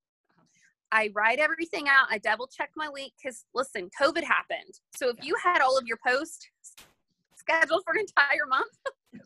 I 0.92 1.10
write 1.14 1.38
everything 1.38 1.88
out. 1.88 2.06
I 2.10 2.18
double 2.18 2.46
check 2.46 2.70
my 2.76 2.88
week 2.88 3.12
because 3.22 3.44
listen, 3.54 3.90
COVID 4.00 4.22
happened. 4.22 4.72
So 4.96 5.08
if 5.08 5.16
you 5.22 5.34
had 5.42 5.60
all 5.60 5.76
of 5.76 5.86
your 5.86 5.98
posts 6.06 6.46
scheduled 7.36 7.82
for 7.84 7.94
an 7.94 8.00
entire 8.00 8.46
month, 8.48 8.72
there 9.12 9.20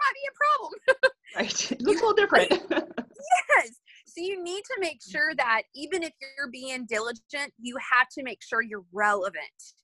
might 0.00 0.14
be 0.14 0.28
a 0.28 0.36
problem. 0.40 1.12
right. 1.36 1.72
It 1.72 1.82
looks 1.82 2.00
a 2.00 2.06
little 2.06 2.14
different. 2.14 2.50
yes. 3.56 3.70
So 4.06 4.20
you 4.20 4.42
need 4.42 4.62
to 4.64 4.76
make 4.80 5.00
sure 5.02 5.34
that 5.36 5.62
even 5.74 6.02
if 6.02 6.12
you're 6.20 6.50
being 6.50 6.86
diligent, 6.86 7.52
you 7.58 7.76
have 7.76 8.08
to 8.18 8.22
make 8.22 8.42
sure 8.42 8.62
you're 8.62 8.84
relevant. 8.92 9.74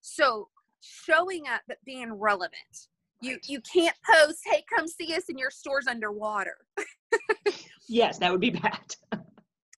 So 0.00 0.48
showing 0.80 1.46
up 1.46 1.62
but 1.68 1.78
being 1.84 2.12
relevant. 2.12 2.88
You 3.22 3.38
you 3.46 3.60
can't 3.60 3.96
post, 4.08 4.40
"Hey, 4.44 4.64
come 4.74 4.86
see 4.88 5.14
us," 5.14 5.28
and 5.28 5.38
your 5.38 5.50
store's 5.50 5.86
underwater. 5.86 6.56
yes, 7.88 8.18
that 8.18 8.30
would 8.30 8.40
be 8.40 8.50
bad. 8.50 8.94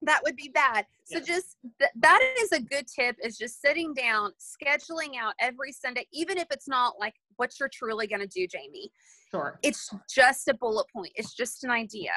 that 0.02 0.20
would 0.24 0.36
be 0.36 0.50
bad. 0.52 0.86
So 1.04 1.18
yes. 1.18 1.26
just 1.26 1.56
th- 1.78 1.90
that 1.96 2.20
is 2.40 2.52
a 2.52 2.60
good 2.60 2.86
tip 2.86 3.16
is 3.22 3.38
just 3.38 3.60
sitting 3.60 3.94
down, 3.94 4.32
scheduling 4.38 5.16
out 5.20 5.34
every 5.40 5.72
Sunday, 5.72 6.06
even 6.12 6.38
if 6.38 6.46
it's 6.50 6.68
not 6.68 6.94
like 6.98 7.14
what 7.36 7.52
you're 7.58 7.70
truly 7.72 8.06
going 8.06 8.20
to 8.20 8.26
do, 8.26 8.46
Jamie. 8.46 8.90
Sure. 9.30 9.58
It's 9.62 9.90
just 10.12 10.48
a 10.48 10.54
bullet 10.54 10.86
point. 10.94 11.12
It's 11.14 11.34
just 11.34 11.64
an 11.64 11.70
idea. 11.70 12.12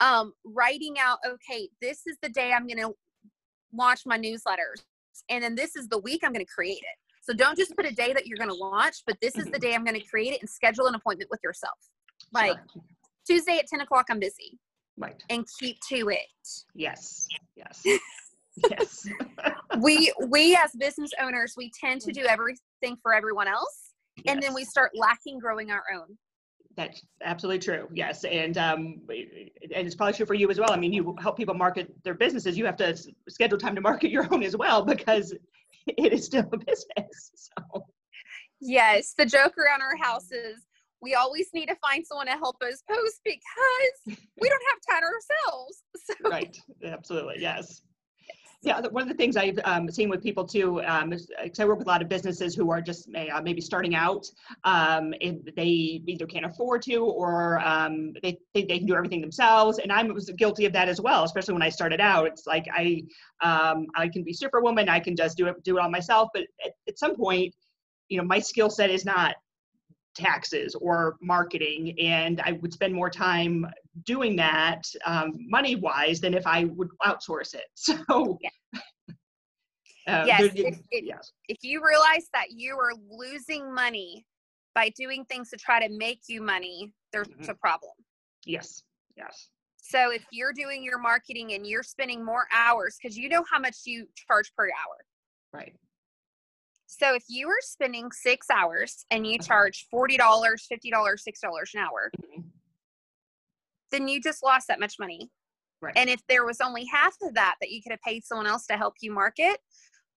Um, 0.00 0.32
writing 0.44 0.96
out, 0.98 1.18
okay, 1.26 1.68
this 1.80 2.06
is 2.06 2.16
the 2.22 2.28
day 2.28 2.52
I'm 2.52 2.66
going 2.66 2.80
to 2.80 2.94
launch 3.72 4.02
my 4.06 4.18
newsletters, 4.18 4.82
and 5.28 5.42
then 5.42 5.54
this 5.54 5.76
is 5.76 5.88
the 5.88 5.98
week 5.98 6.20
I'm 6.24 6.32
going 6.32 6.44
to 6.44 6.52
create 6.52 6.78
it. 6.78 6.98
So 7.30 7.36
don't 7.36 7.56
just 7.56 7.76
put 7.76 7.86
a 7.86 7.92
day 7.92 8.12
that 8.12 8.26
you're 8.26 8.38
going 8.38 8.50
to 8.50 8.56
launch, 8.56 9.04
but 9.06 9.16
this 9.22 9.36
is 9.36 9.44
the 9.46 9.58
day 9.60 9.72
I'm 9.72 9.84
going 9.84 9.98
to 9.98 10.04
create 10.04 10.32
it 10.32 10.40
and 10.40 10.50
schedule 10.50 10.88
an 10.88 10.96
appointment 10.96 11.30
with 11.30 11.38
yourself. 11.44 11.78
Like 12.32 12.56
sure. 12.72 12.82
Tuesday 13.24 13.58
at 13.58 13.68
10 13.68 13.82
o'clock, 13.82 14.06
I'm 14.10 14.18
busy. 14.18 14.58
Right. 14.98 15.22
And 15.30 15.46
keep 15.60 15.76
to 15.90 16.08
it. 16.08 16.26
Yes. 16.74 17.28
Yes. 17.56 17.82
Yes. 18.68 19.06
we 19.78 20.12
we 20.26 20.56
as 20.56 20.72
business 20.72 21.10
owners 21.22 21.54
we 21.56 21.70
tend 21.80 22.00
to 22.00 22.12
do 22.12 22.22
everything 22.22 22.96
for 23.00 23.14
everyone 23.14 23.46
else 23.46 23.92
and 24.26 24.42
then 24.42 24.52
we 24.52 24.64
start 24.64 24.90
lacking 24.94 25.38
growing 25.38 25.70
our 25.70 25.84
own 25.94 26.18
That's 26.76 27.00
absolutely 27.22 27.60
true. 27.60 27.88
Yes, 27.94 28.24
and 28.24 28.58
um, 28.58 29.00
and 29.08 29.86
it's 29.86 29.94
probably 29.94 30.14
true 30.14 30.26
for 30.26 30.34
you 30.34 30.50
as 30.50 30.58
well. 30.58 30.72
I 30.72 30.76
mean, 30.76 30.92
you 30.92 31.16
help 31.20 31.36
people 31.36 31.54
market 31.54 31.94
their 32.02 32.12
businesses. 32.14 32.58
You 32.58 32.66
have 32.66 32.76
to 32.78 32.94
schedule 33.28 33.56
time 33.56 33.76
to 33.76 33.80
market 33.80 34.10
your 34.10 34.26
own 34.34 34.42
as 34.42 34.56
well 34.56 34.84
because 34.84 35.32
it 35.96 36.12
is 36.12 36.26
still 36.26 36.48
a 36.52 36.58
business. 36.58 37.32
So 37.70 37.84
yes 38.60 39.14
the 39.16 39.24
joke 39.24 39.54
around 39.56 39.80
our 39.80 39.96
house 39.96 40.30
is 40.30 40.66
we 41.02 41.14
always 41.14 41.48
need 41.54 41.66
to 41.66 41.76
find 41.76 42.06
someone 42.06 42.26
to 42.26 42.32
help 42.32 42.56
us 42.62 42.82
post 42.88 43.20
because 43.24 44.18
we 44.40 44.48
don't 44.48 44.62
have 44.68 45.00
time 45.00 45.02
ourselves 45.02 45.82
so 45.96 46.30
right, 46.30 46.56
absolutely, 46.84 47.36
yes. 47.38 47.82
Yeah, 48.62 48.78
one 48.90 49.02
of 49.02 49.08
the 49.08 49.14
things 49.14 49.38
I've 49.38 49.58
um, 49.64 49.90
seen 49.90 50.10
with 50.10 50.22
people 50.22 50.44
too, 50.44 50.82
um, 50.82 51.14
is, 51.14 51.30
uh, 51.42 51.48
I 51.58 51.64
work 51.64 51.78
with 51.78 51.86
a 51.86 51.90
lot 51.90 52.02
of 52.02 52.10
businesses 52.10 52.54
who 52.54 52.70
are 52.70 52.82
just 52.82 53.08
uh, 53.16 53.40
maybe 53.42 53.62
starting 53.62 53.94
out, 53.94 54.26
um, 54.64 55.14
they 55.56 56.02
either 56.06 56.26
can't 56.26 56.44
afford 56.44 56.82
to 56.82 56.96
or 56.98 57.58
um, 57.66 58.12
they 58.22 58.36
think 58.52 58.68
they 58.68 58.76
can 58.76 58.86
do 58.86 58.94
everything 58.94 59.22
themselves. 59.22 59.78
And 59.78 59.90
I 59.90 60.02
was 60.02 60.28
guilty 60.36 60.66
of 60.66 60.74
that 60.74 60.90
as 60.90 61.00
well, 61.00 61.24
especially 61.24 61.54
when 61.54 61.62
I 61.62 61.70
started 61.70 62.02
out. 62.02 62.26
It's 62.26 62.46
like 62.46 62.66
I 62.74 63.02
um, 63.40 63.86
I 63.96 64.08
can 64.08 64.22
be 64.22 64.34
superwoman, 64.34 64.90
I 64.90 65.00
can 65.00 65.16
just 65.16 65.38
do 65.38 65.46
it 65.46 65.62
do 65.64 65.78
it 65.78 65.80
all 65.80 65.90
myself. 65.90 66.28
But 66.34 66.42
at, 66.64 66.72
at 66.86 66.98
some 66.98 67.16
point, 67.16 67.54
you 68.10 68.18
know, 68.18 68.24
my 68.24 68.40
skill 68.40 68.68
set 68.68 68.90
is 68.90 69.06
not 69.06 69.36
taxes 70.14 70.74
or 70.74 71.16
marketing, 71.20 71.98
and 72.00 72.40
I 72.42 72.52
would 72.52 72.72
spend 72.72 72.94
more 72.94 73.10
time 73.10 73.66
doing 74.04 74.36
that 74.36 74.82
um, 75.06 75.32
money 75.48 75.76
wise 75.76 76.20
than 76.20 76.34
if 76.34 76.46
I 76.46 76.64
would 76.64 76.88
outsource 77.04 77.54
it. 77.54 77.64
So. 77.76 78.38
Uh, 80.06 80.24
Yes, 80.26 80.54
there- 80.54 80.66
if- 80.90 81.04
yes. 81.04 81.32
if 81.48 81.58
you 81.62 81.84
realize 81.86 82.28
that 82.32 82.50
you 82.52 82.74
are 82.78 82.92
losing 83.10 83.72
money 83.72 84.24
by 84.74 84.88
doing 84.96 85.24
things 85.26 85.50
to 85.50 85.56
try 85.56 85.78
to 85.86 85.92
make 85.94 86.20
you 86.28 86.40
money 86.42 86.92
there's 87.12 87.28
Mhm. 87.28 87.48
a 87.50 87.54
problem 87.54 87.92
Yes. 88.46 88.82
Yes. 89.16 89.50
so 89.76 90.10
if 90.10 90.24
you're 90.32 90.54
doing 90.54 90.82
your 90.82 90.98
marketing 90.98 91.52
and 91.52 91.66
you're 91.66 91.82
spending 91.82 92.24
more 92.24 92.46
hours 92.52 92.96
because 93.00 93.16
you 93.16 93.28
know 93.28 93.44
how 93.50 93.58
much 93.58 93.76
you 93.84 94.08
charge 94.26 94.50
per 94.56 94.64
hour 94.68 94.96
Right. 95.52 95.76
So 96.92 97.14
if 97.14 97.22
you 97.28 97.48
are 97.48 97.60
spending 97.60 98.10
six 98.10 98.50
hours 98.50 99.06
and 99.12 99.24
you 99.24 99.34
Uh-huh. 99.34 99.46
charge 99.46 99.86
forty 99.90 100.16
dollars, 100.16 100.66
fifty 100.66 100.90
dollars, 100.90 101.22
six 101.22 101.40
dollars 101.40 101.70
an 101.72 101.80
hour, 101.82 102.10
Mhm. 102.20 102.50
then 103.92 104.08
you 104.08 104.20
just 104.20 104.42
lost 104.42 104.66
that 104.66 104.80
much 104.80 104.98
money. 104.98 105.30
Right. 105.80 105.96
And 105.96 106.10
if 106.10 106.20
there 106.26 106.44
was 106.44 106.60
only 106.60 106.84
half 106.86 107.16
of 107.22 107.34
that 107.34 107.56
that 107.60 107.70
you 107.70 107.80
could 107.80 107.92
have 107.92 108.02
paid 108.02 108.24
someone 108.24 108.48
else 108.48 108.66
to 108.66 108.76
help 108.76 108.96
you 109.00 109.12
market, 109.12 109.60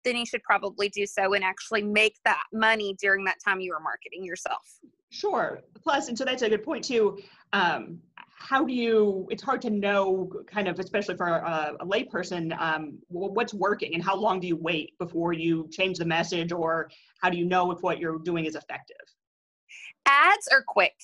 then 0.03 0.15
you 0.15 0.25
should 0.25 0.41
probably 0.43 0.87
do 0.87 1.05
so 1.05 1.33
and 1.33 1.43
actually 1.43 1.83
make 1.83 2.17
that 2.23 2.43
money 2.53 2.95
during 2.95 3.25
that 3.25 3.37
time 3.43 3.59
you 3.59 3.73
were 3.73 3.79
marketing 3.81 4.23
yourself. 4.23 4.79
Sure. 5.09 5.61
Plus, 5.75 6.07
and 6.07 6.17
so 6.17 6.23
that's 6.23 6.41
a 6.41 6.49
good 6.49 6.63
point 6.63 6.85
too. 6.85 7.21
Um, 7.51 8.01
how 8.41 8.65
do 8.65 8.73
you? 8.73 9.27
It's 9.29 9.43
hard 9.43 9.61
to 9.63 9.69
know, 9.69 10.31
kind 10.47 10.67
of, 10.67 10.79
especially 10.79 11.15
for 11.15 11.27
a, 11.27 11.75
a 11.79 11.85
layperson, 11.85 12.59
um, 12.59 12.97
wh- 13.07 13.31
what's 13.37 13.53
working 13.53 13.93
and 13.93 14.03
how 14.03 14.15
long 14.15 14.39
do 14.39 14.47
you 14.47 14.55
wait 14.55 14.97
before 14.97 15.31
you 15.33 15.67
change 15.71 15.97
the 15.97 16.05
message, 16.05 16.51
or 16.51 16.89
how 17.21 17.29
do 17.29 17.37
you 17.37 17.45
know 17.45 17.71
if 17.71 17.81
what 17.81 17.99
you're 17.99 18.19
doing 18.19 18.45
is 18.45 18.55
effective? 18.55 18.95
Ads 20.07 20.47
are 20.51 20.63
quick. 20.67 20.95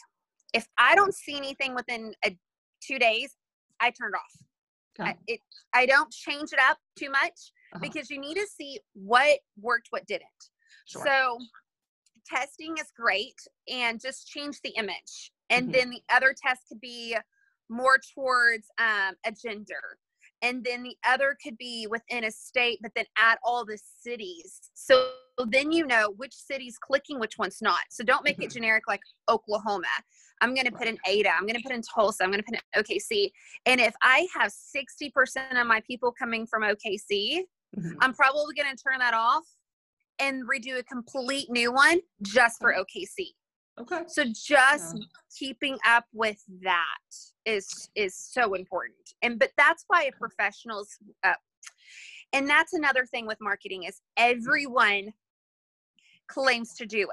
If 0.54 0.68
I 0.78 0.96
don't 0.96 1.14
see 1.14 1.38
anything 1.38 1.76
within 1.76 2.14
a, 2.26 2.36
two 2.82 2.98
days, 3.00 3.36
I 3.80 3.92
turn 3.92 4.12
it 4.14 4.18
off. 4.18 5.00
Okay. 5.00 5.10
I, 5.12 5.16
it, 5.28 5.40
I 5.74 5.86
don't 5.86 6.12
change 6.12 6.52
it 6.54 6.60
up 6.70 6.78
too 6.98 7.12
much 7.12 7.52
Uh-huh. 7.74 7.80
because 7.82 8.10
you 8.10 8.20
need 8.20 8.36
to 8.36 8.48
see 8.48 8.80
what 8.94 9.40
worked, 9.62 9.88
what 9.92 10.08
didn't. 10.08 10.28
Sure. 10.88 11.04
So 11.06 11.38
testing 12.26 12.76
is 12.80 12.88
great 12.98 13.36
and 13.72 14.02
just 14.02 14.28
change 14.28 14.60
the 14.64 14.72
image. 14.72 15.32
And 15.50 15.70
Mhm. 15.70 15.74
then 15.74 15.90
the 15.90 16.04
other 16.10 16.34
test 16.34 16.68
could 16.68 16.82
be 16.82 17.16
more 17.70 18.00
towards 18.14 18.68
um, 18.78 19.16
a 19.26 19.32
gender. 19.32 20.00
And 20.42 20.64
then 20.64 20.84
the 20.84 20.96
other 21.06 21.36
could 21.44 21.58
be 21.58 21.88
within 21.88 22.24
a 22.26 22.32
state, 22.32 22.80
but 22.82 22.92
then 22.96 23.06
add 23.18 23.40
all 23.44 23.66
the 23.66 23.78
cities. 24.02 24.62
So 24.74 25.14
then 25.48 25.72
you 25.72 25.86
know 25.86 26.12
which 26.18 26.34
city's 26.34 26.78
clicking, 26.78 27.20
which 27.20 27.38
one's 27.38 27.62
not. 27.62 27.82
So 27.90 28.04
don't 28.04 28.24
make 28.24 28.42
it 28.42 28.50
Mhm. 28.50 28.54
generic 28.54 28.88
like 28.88 29.02
Oklahoma. 29.30 29.88
I'm 30.42 30.54
going 30.54 30.66
to 30.68 30.72
put 30.72 30.88
in 30.88 31.00
Ada. 31.08 31.32
I'm 31.34 31.48
going 31.48 31.56
to 31.56 31.64
put 31.64 31.72
in 31.72 31.82
Tulsa. 31.82 32.24
I'm 32.24 32.30
going 32.32 32.44
to 32.44 32.46
put 32.46 32.56
in 32.56 32.62
OKC. 32.80 33.32
And 33.66 33.82
if 33.82 33.96
I 34.02 34.28
have 34.36 34.52
60% 34.52 35.60
of 35.60 35.66
my 35.66 35.82
people 35.82 36.12
coming 36.12 36.46
from 36.46 36.64
OKC, 36.64 37.48
Mhm. 37.76 37.98
I'm 38.02 38.14
probably 38.14 38.54
going 38.56 38.76
to 38.76 38.82
turn 38.82 39.00
that 39.00 39.14
off 39.16 39.46
and 40.20 40.48
redo 40.48 40.78
a 40.78 40.84
complete 40.84 41.50
new 41.50 41.72
one 41.72 42.02
just 42.22 42.60
for 42.60 42.74
OKC. 42.76 43.36
Okay. 43.80 44.02
So 44.08 44.24
just 44.34 44.98
keeping 45.38 45.78
up 45.88 46.06
with 46.14 46.42
that 46.64 46.98
is 47.46 47.90
is 47.96 48.16
so 48.16 48.54
important. 48.54 48.96
And 49.22 49.38
but 49.38 49.52
that's 49.58 49.84
why 49.88 50.10
professionals 50.18 50.98
uh, 51.24 51.34
and 52.34 52.50
that's 52.50 52.74
another 52.74 53.06
thing 53.06 53.26
with 53.28 53.38
marketing 53.40 53.84
is 53.84 54.02
everyone 54.18 55.14
claims 56.28 56.74
to 56.76 56.86
do 56.86 57.02
it. 57.02 57.08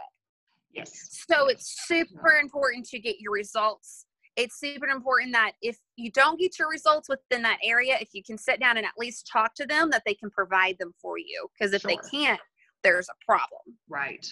Yes. 0.73 1.25
So 1.31 1.47
it's 1.47 1.87
super 1.87 2.39
important 2.41 2.87
to 2.87 2.99
get 2.99 3.21
your 3.21 3.33
results. 3.33 4.07
It's 4.37 4.59
super 4.59 4.87
important 4.87 5.33
that 5.33 5.53
if 5.63 5.79
you 5.95 6.11
don't 6.11 6.41
get 6.41 6.59
your 6.59 6.69
results 6.69 7.09
within 7.09 7.43
that 7.43 7.59
area, 7.63 7.97
if 8.01 8.09
you 8.13 8.25
can 8.25 8.37
sit 8.37 8.59
down 8.59 8.77
and 8.77 8.85
at 8.85 8.93
least 8.99 9.31
talk 9.33 9.55
to 9.55 9.67
them, 9.67 9.91
that 9.91 10.03
they 10.05 10.15
can 10.15 10.31
provide 10.31 10.77
them 10.81 10.93
for 11.01 11.17
you. 11.17 11.47
Because 11.57 11.73
if 11.73 11.83
they 11.83 11.99
can't, 12.11 12.41
there's 12.83 13.09
a 13.09 13.25
problem. 13.25 13.61
Right. 13.89 14.27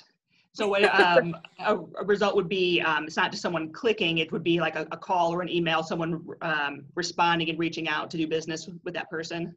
So 0.54 0.68
what 0.68 0.84
um, 0.94 1.34
a, 1.60 1.76
a 1.76 2.04
result 2.04 2.36
would 2.36 2.48
be, 2.48 2.80
um, 2.82 3.06
it's 3.06 3.16
not 3.16 3.30
just 3.30 3.42
someone 3.42 3.72
clicking, 3.72 4.18
it 4.18 4.30
would 4.32 4.44
be 4.44 4.60
like 4.60 4.76
a, 4.76 4.86
a 4.92 4.96
call 4.98 5.32
or 5.32 5.40
an 5.40 5.48
email, 5.48 5.82
someone 5.82 6.26
um, 6.42 6.84
responding 6.94 7.48
and 7.48 7.58
reaching 7.58 7.88
out 7.88 8.10
to 8.10 8.18
do 8.18 8.26
business 8.26 8.68
with 8.84 8.92
that 8.92 9.08
person. 9.08 9.56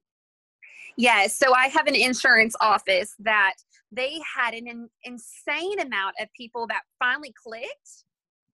Yes. 0.97 1.37
So 1.37 1.53
I 1.53 1.67
have 1.67 1.87
an 1.87 1.95
insurance 1.95 2.55
office 2.61 3.13
that 3.19 3.55
they 3.91 4.19
had 4.33 4.53
an 4.53 4.67
in, 4.67 4.89
insane 5.03 5.81
amount 5.81 6.15
of 6.21 6.29
people 6.35 6.65
that 6.67 6.83
finally 6.97 7.33
clicked, 7.43 8.05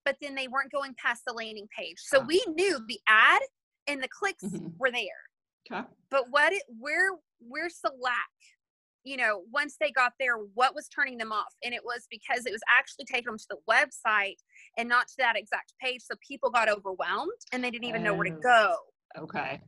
but 0.04 0.16
then 0.20 0.34
they 0.34 0.48
weren't 0.48 0.72
going 0.72 0.96
past 0.98 1.22
the 1.28 1.34
landing 1.34 1.68
page. 1.78 1.98
So 2.00 2.20
we 2.20 2.44
knew 2.56 2.80
the 2.88 3.00
ad 3.08 3.42
and 3.88 4.02
the 4.02 4.08
clicks 4.08 4.44
Mhm. 4.44 4.74
were 4.80 4.92
there. 4.92 5.06
Okay. 5.72 5.88
but 6.10 6.26
what 6.32 6.52
it 6.52 6.64
where 6.80 7.12
where's 7.40 7.78
the 7.84 7.92
lack 8.02 8.28
you 9.04 9.18
know 9.18 9.44
once 9.52 9.78
they 9.80 9.92
got 9.92 10.14
there 10.20 10.36
what 10.54 10.76
was 10.76 10.88
turning 10.88 11.18
them 11.18 11.32
off 11.32 11.54
and 11.64 11.74
it 11.74 11.82
was 11.84 12.08
because 12.10 12.46
it 12.46 12.52
was 12.52 12.62
actually 12.70 13.06
taking 13.06 13.26
them 13.26 13.38
to 13.38 13.46
the 13.50 13.58
website 13.70 14.38
and 14.78 14.88
not 14.88 15.08
to 15.08 15.16
that 15.18 15.38
exact 15.38 15.74
page 15.82 16.02
so 16.02 16.16
people 16.26 16.50
got 16.50 16.70
overwhelmed 16.70 17.32
and 17.52 17.64
they 17.64 17.72
didn't 17.72 17.88
even 17.88 18.04
know 18.04 18.14
where 18.14 18.26
to 18.26 18.32
Oh. 18.32 18.42
go 18.42 18.76
Okay. 19.24 19.62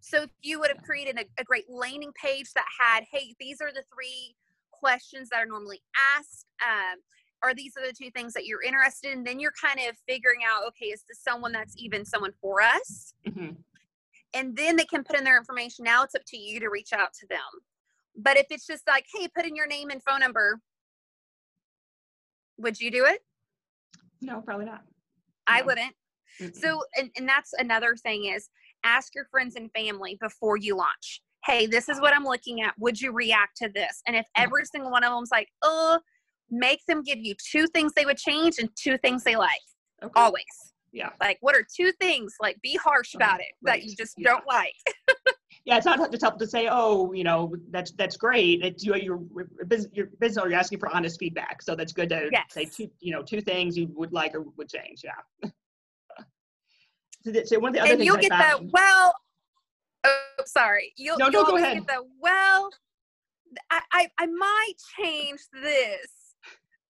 so 0.00 0.22
if 0.22 0.30
you 0.42 0.60
would 0.60 0.68
have 0.68 0.82
created 0.82 1.18
a, 1.18 1.24
a 1.40 1.44
great 1.44 1.64
landing 1.68 2.12
page 2.22 2.52
that 2.54 2.66
had 2.78 3.04
hey 3.10 3.34
these 3.40 3.60
are 3.60 3.72
the 3.72 3.84
three 3.94 4.34
questions 4.72 5.28
that 5.30 5.38
are 5.42 5.46
normally 5.46 5.80
asked 6.16 6.46
um, 6.62 6.98
or 7.42 7.54
these 7.54 7.72
are 7.78 7.86
the 7.86 7.92
two 7.92 8.10
things 8.10 8.32
that 8.32 8.44
you're 8.44 8.62
interested 8.62 9.12
in 9.12 9.24
then 9.24 9.38
you're 9.40 9.52
kind 9.62 9.78
of 9.88 9.96
figuring 10.08 10.40
out 10.48 10.66
okay 10.66 10.86
is 10.86 11.04
this 11.08 11.22
someone 11.22 11.52
that's 11.52 11.74
even 11.78 12.04
someone 12.04 12.32
for 12.40 12.60
us 12.60 13.14
hmm 13.32 13.50
and 14.34 14.56
then 14.56 14.76
they 14.76 14.84
can 14.84 15.04
put 15.04 15.16
in 15.16 15.24
their 15.24 15.38
information. 15.38 15.84
Now 15.84 16.02
it's 16.02 16.14
up 16.16 16.22
to 16.26 16.36
you 16.36 16.58
to 16.60 16.68
reach 16.68 16.92
out 16.92 17.12
to 17.20 17.26
them. 17.28 17.38
But 18.16 18.36
if 18.36 18.46
it's 18.50 18.66
just 18.66 18.84
like, 18.86 19.06
hey, 19.14 19.28
put 19.34 19.44
in 19.44 19.56
your 19.56 19.66
name 19.66 19.90
and 19.90 20.02
phone 20.02 20.20
number, 20.20 20.60
would 22.58 22.80
you 22.80 22.90
do 22.90 23.04
it? 23.04 23.20
No, 24.20 24.40
probably 24.40 24.66
not. 24.66 24.82
I 25.46 25.60
No. 25.60 25.66
wouldn't. 25.66 25.94
Mm-mm. 26.40 26.54
So, 26.56 26.82
and, 26.96 27.10
and 27.16 27.28
that's 27.28 27.52
another 27.58 27.96
thing 27.96 28.26
is 28.26 28.48
ask 28.84 29.14
your 29.14 29.26
friends 29.30 29.56
and 29.56 29.70
family 29.72 30.16
before 30.20 30.56
you 30.56 30.76
launch. 30.76 31.20
Hey, 31.44 31.66
this 31.66 31.88
is 31.88 32.00
what 32.00 32.14
I'm 32.14 32.24
looking 32.24 32.62
at. 32.62 32.74
Would 32.78 33.00
you 33.00 33.12
react 33.12 33.56
to 33.58 33.68
this? 33.68 34.00
And 34.06 34.16
if 34.16 34.26
Yeah. 34.36 34.44
every 34.44 34.64
single 34.64 34.90
one 34.90 35.04
of 35.04 35.12
them's 35.12 35.30
like, 35.30 35.48
oh, 35.62 35.98
make 36.50 36.80
them 36.86 37.02
give 37.02 37.18
you 37.18 37.34
two 37.50 37.66
things 37.68 37.92
they 37.94 38.06
would 38.06 38.16
change 38.16 38.58
and 38.58 38.68
two 38.76 38.96
things 38.98 39.24
they 39.24 39.36
like. 39.36 39.60
okay. 40.02 40.12
Always. 40.20 40.44
Yeah. 40.92 41.10
Like, 41.20 41.38
what 41.40 41.54
are 41.56 41.66
two 41.76 41.92
things? 42.00 42.34
Like, 42.40 42.60
be 42.62 42.76
harsh 42.76 43.14
about 43.14 43.40
it 43.40 43.48
that 43.62 43.82
you 43.82 43.94
just 43.96 44.14
Yeah. 44.16 44.30
don't 44.30 44.46
like. 44.46 44.74
Yeah, 45.64 45.78
it's 45.78 45.86
not 45.86 45.98
just 46.10 46.22
helpful 46.22 46.40
to 46.40 46.46
say, 46.46 46.68
oh, 46.70 47.12
you 47.14 47.24
know, 47.24 47.54
that's 47.70 47.92
that's 47.92 48.16
great. 48.18 48.62
It's 48.62 48.84
you, 48.84 48.94
your 48.96 49.22
your 49.92 50.06
business 50.18 50.36
owner, 50.36 50.50
you're 50.50 50.58
asking 50.58 50.78
for 50.78 50.94
honest 50.94 51.18
feedback, 51.18 51.62
so 51.62 51.74
that's 51.74 51.92
good 51.92 52.10
to 52.10 52.28
Yes. 52.30 52.44
say 52.50 52.66
two, 52.66 52.90
you 53.00 53.12
know, 53.12 53.22
two 53.22 53.40
things 53.40 53.76
you 53.76 53.88
would 53.94 54.12
like 54.12 54.34
or 54.34 54.42
would 54.58 54.68
change. 54.68 55.02
Yeah. 55.04 55.48
so, 57.24 57.30
that- 57.32 57.48
so 57.48 57.58
one 57.58 57.70
of 57.70 57.74
the 57.76 57.80
other 57.80 57.90
and 57.92 57.98
things 58.00 58.06
you'll 58.06 58.18
I 58.18 58.20
get 58.20 58.30
found- 58.30 58.70
well 58.72 59.14
oh 60.06 60.42
sorry 60.44 60.92
you'll, 60.98 61.16
No, 61.16 61.28
no, 61.28 61.38
you'll 61.40 61.46
go 61.46 61.56
ahead. 61.56 61.78
get 61.78 61.86
the 61.86 62.04
well 62.20 62.68
I, 63.70 63.80
I 63.92 64.08
i 64.18 64.26
might 64.26 64.74
change 65.00 65.40
this 65.62 66.10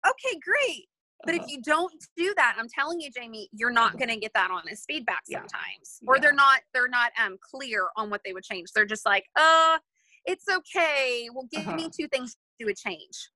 okay 0.07 0.39
great 0.41 0.87
but 1.25 1.35
Uh-huh. 1.35 1.45
if 1.45 1.51
you 1.51 1.61
don't 1.63 1.93
do 2.17 2.33
that 2.37 2.57
i'm 2.59 2.69
telling 2.69 3.01
you 3.01 3.11
jamie 3.11 3.49
you're 3.53 3.71
not 3.71 3.99
going 3.99 4.09
to 4.09 4.17
get 4.17 4.33
that 4.35 4.51
honest 4.51 4.85
feedback 4.89 5.23
Yeah. 5.29 5.39
sometimes 5.41 6.01
or 6.07 6.17
Yeah. 6.17 6.21
they're 6.23 6.33
not 6.33 6.61
they're 6.75 6.89
not 6.89 7.13
um 7.23 7.37
clear 7.41 7.89
on 7.97 8.11
what 8.11 8.23
they 8.25 8.33
would 8.33 8.45
change 8.45 8.73
they're 8.75 8.87
just 8.87 9.05
like 9.07 9.27
uh 9.37 9.79
it's 10.27 10.45
okay. 10.49 11.29
Well, 11.33 11.49
give 11.51 11.67
Uh-huh. 11.67 11.77
me 11.77 11.89
two 11.99 12.07
things 12.09 12.35
to 12.35 12.67
do 12.67 12.71
a 12.71 12.75
change. 12.75 13.31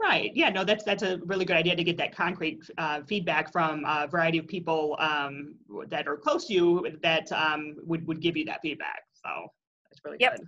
Right. 0.00 0.30
Yeah. 0.34 0.50
No, 0.50 0.64
that's 0.64 0.84
that's 0.84 1.02
a 1.02 1.18
really 1.24 1.44
good 1.46 1.56
idea 1.56 1.74
to 1.74 1.82
get 1.82 1.96
that 1.96 2.14
concrete 2.14 2.60
uh, 2.76 3.00
feedback 3.08 3.50
from 3.50 3.84
a 3.86 4.06
variety 4.06 4.38
of 4.38 4.46
people 4.46 4.96
um, 5.00 5.54
that 5.88 6.06
are 6.06 6.16
close 6.16 6.46
to 6.48 6.52
you 6.52 6.86
that 7.02 7.32
um, 7.32 7.76
would 7.84 8.06
would 8.06 8.20
give 8.20 8.36
you 8.36 8.44
that 8.44 8.60
feedback. 8.60 9.02
So 9.14 9.48
that's 9.84 10.04
really 10.04 10.18
Yep. 10.20 10.40